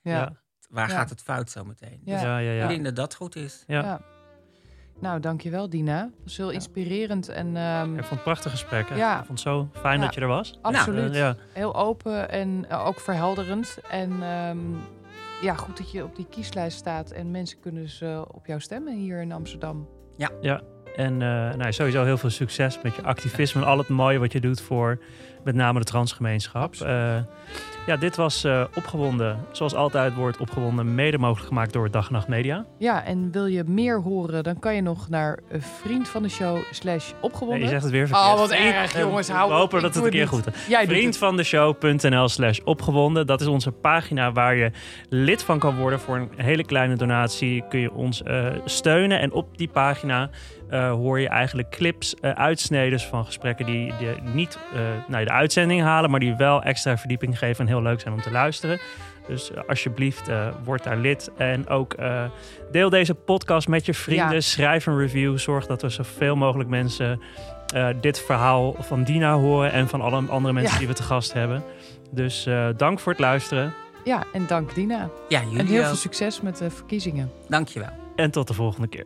[0.00, 0.12] ja.
[0.12, 0.32] Ja.
[0.68, 0.94] waar Ja.
[0.94, 2.00] gaat het fout zo meteen?
[2.04, 2.12] Ja.
[2.14, 2.66] Dus Ja, ja, ik ja.
[2.68, 3.64] denk dat dat goed is.
[3.66, 4.00] ja.
[5.00, 5.08] Ja.
[5.08, 6.00] Nou, dankjewel Dina.
[6.02, 8.88] Dat was heel inspirerend en ehm, Ik vond het een prachtig gesprek.
[8.88, 8.94] hè.
[8.96, 9.18] Ja.
[9.18, 10.04] Ik vond het zo fijn Ja.
[10.04, 10.58] dat je er was.
[10.62, 11.36] absoluut Eh, ja.
[11.52, 13.78] heel open en eh, ook verhelderend.
[13.90, 14.58] En ehm,
[15.42, 18.60] ja, goed dat je op die kieslijst staat en mensen kunnen dus eh, op jou
[18.60, 19.88] stemmen hier in Amsterdam.
[20.96, 24.32] En eh, nou, sowieso heel veel succes met je activisme en al het mooie wat
[24.32, 24.98] je doet voor
[25.44, 26.74] met name de transgemeenschap.
[26.74, 27.16] Eh,
[27.86, 29.38] ja, dit was eh, Opgewonden.
[29.52, 32.64] Zoals altijd wordt Opgewonden mede mogelijk gemaakt door Dag en Nacht Media.
[32.78, 36.28] Ja, en wil je meer horen, dan kan je nog naar eh, vriend van de
[36.28, 37.60] show slash Nee, opgewonden.
[37.60, 38.28] je zegt het weer verkeerd.
[38.32, 40.66] Oh, wat Vriend- erg, jongens, We hou op, hopen dat het een keer goed is.
[40.68, 40.98] Jij doet het.
[40.98, 43.26] Vriendvandeshow.nl slash opgewonden.
[43.26, 44.70] Dat is onze pagina waar je
[45.08, 46.00] lid van kan worden.
[46.00, 49.20] Voor een hele kleine donatie kun je ons eh, steunen.
[49.20, 50.30] En op die pagina
[50.70, 55.36] eh, hoor je eigenlijk clips, eh uitsneden van gesprekken die, die niet eh naar de
[55.36, 58.78] uitzending halen, maar die wel extra verdieping geven en heel leuk zijn om te luisteren.
[59.26, 61.30] Dus eh, alsjeblieft, eh, word daar lid.
[61.36, 62.24] En ook eh,
[62.70, 64.32] deel deze podcast met je vrienden.
[64.34, 64.40] Ja.
[64.40, 65.38] Schrijf een review.
[65.38, 67.20] Zorg dat er zoveel mogelijk mensen
[67.74, 70.78] eh, dit verhaal van Dina horen en van alle andere mensen Ja.
[70.78, 71.62] die we te gast hebben.
[72.10, 73.74] Dus eh, dank voor het luisteren
[74.04, 75.08] Ja, en dank Dina.
[75.28, 75.86] Ja, En heel ook.
[75.86, 77.30] veel succes met de verkiezingen.
[77.48, 77.88] Dankjewel.
[78.16, 79.04] en tot de volgende keer.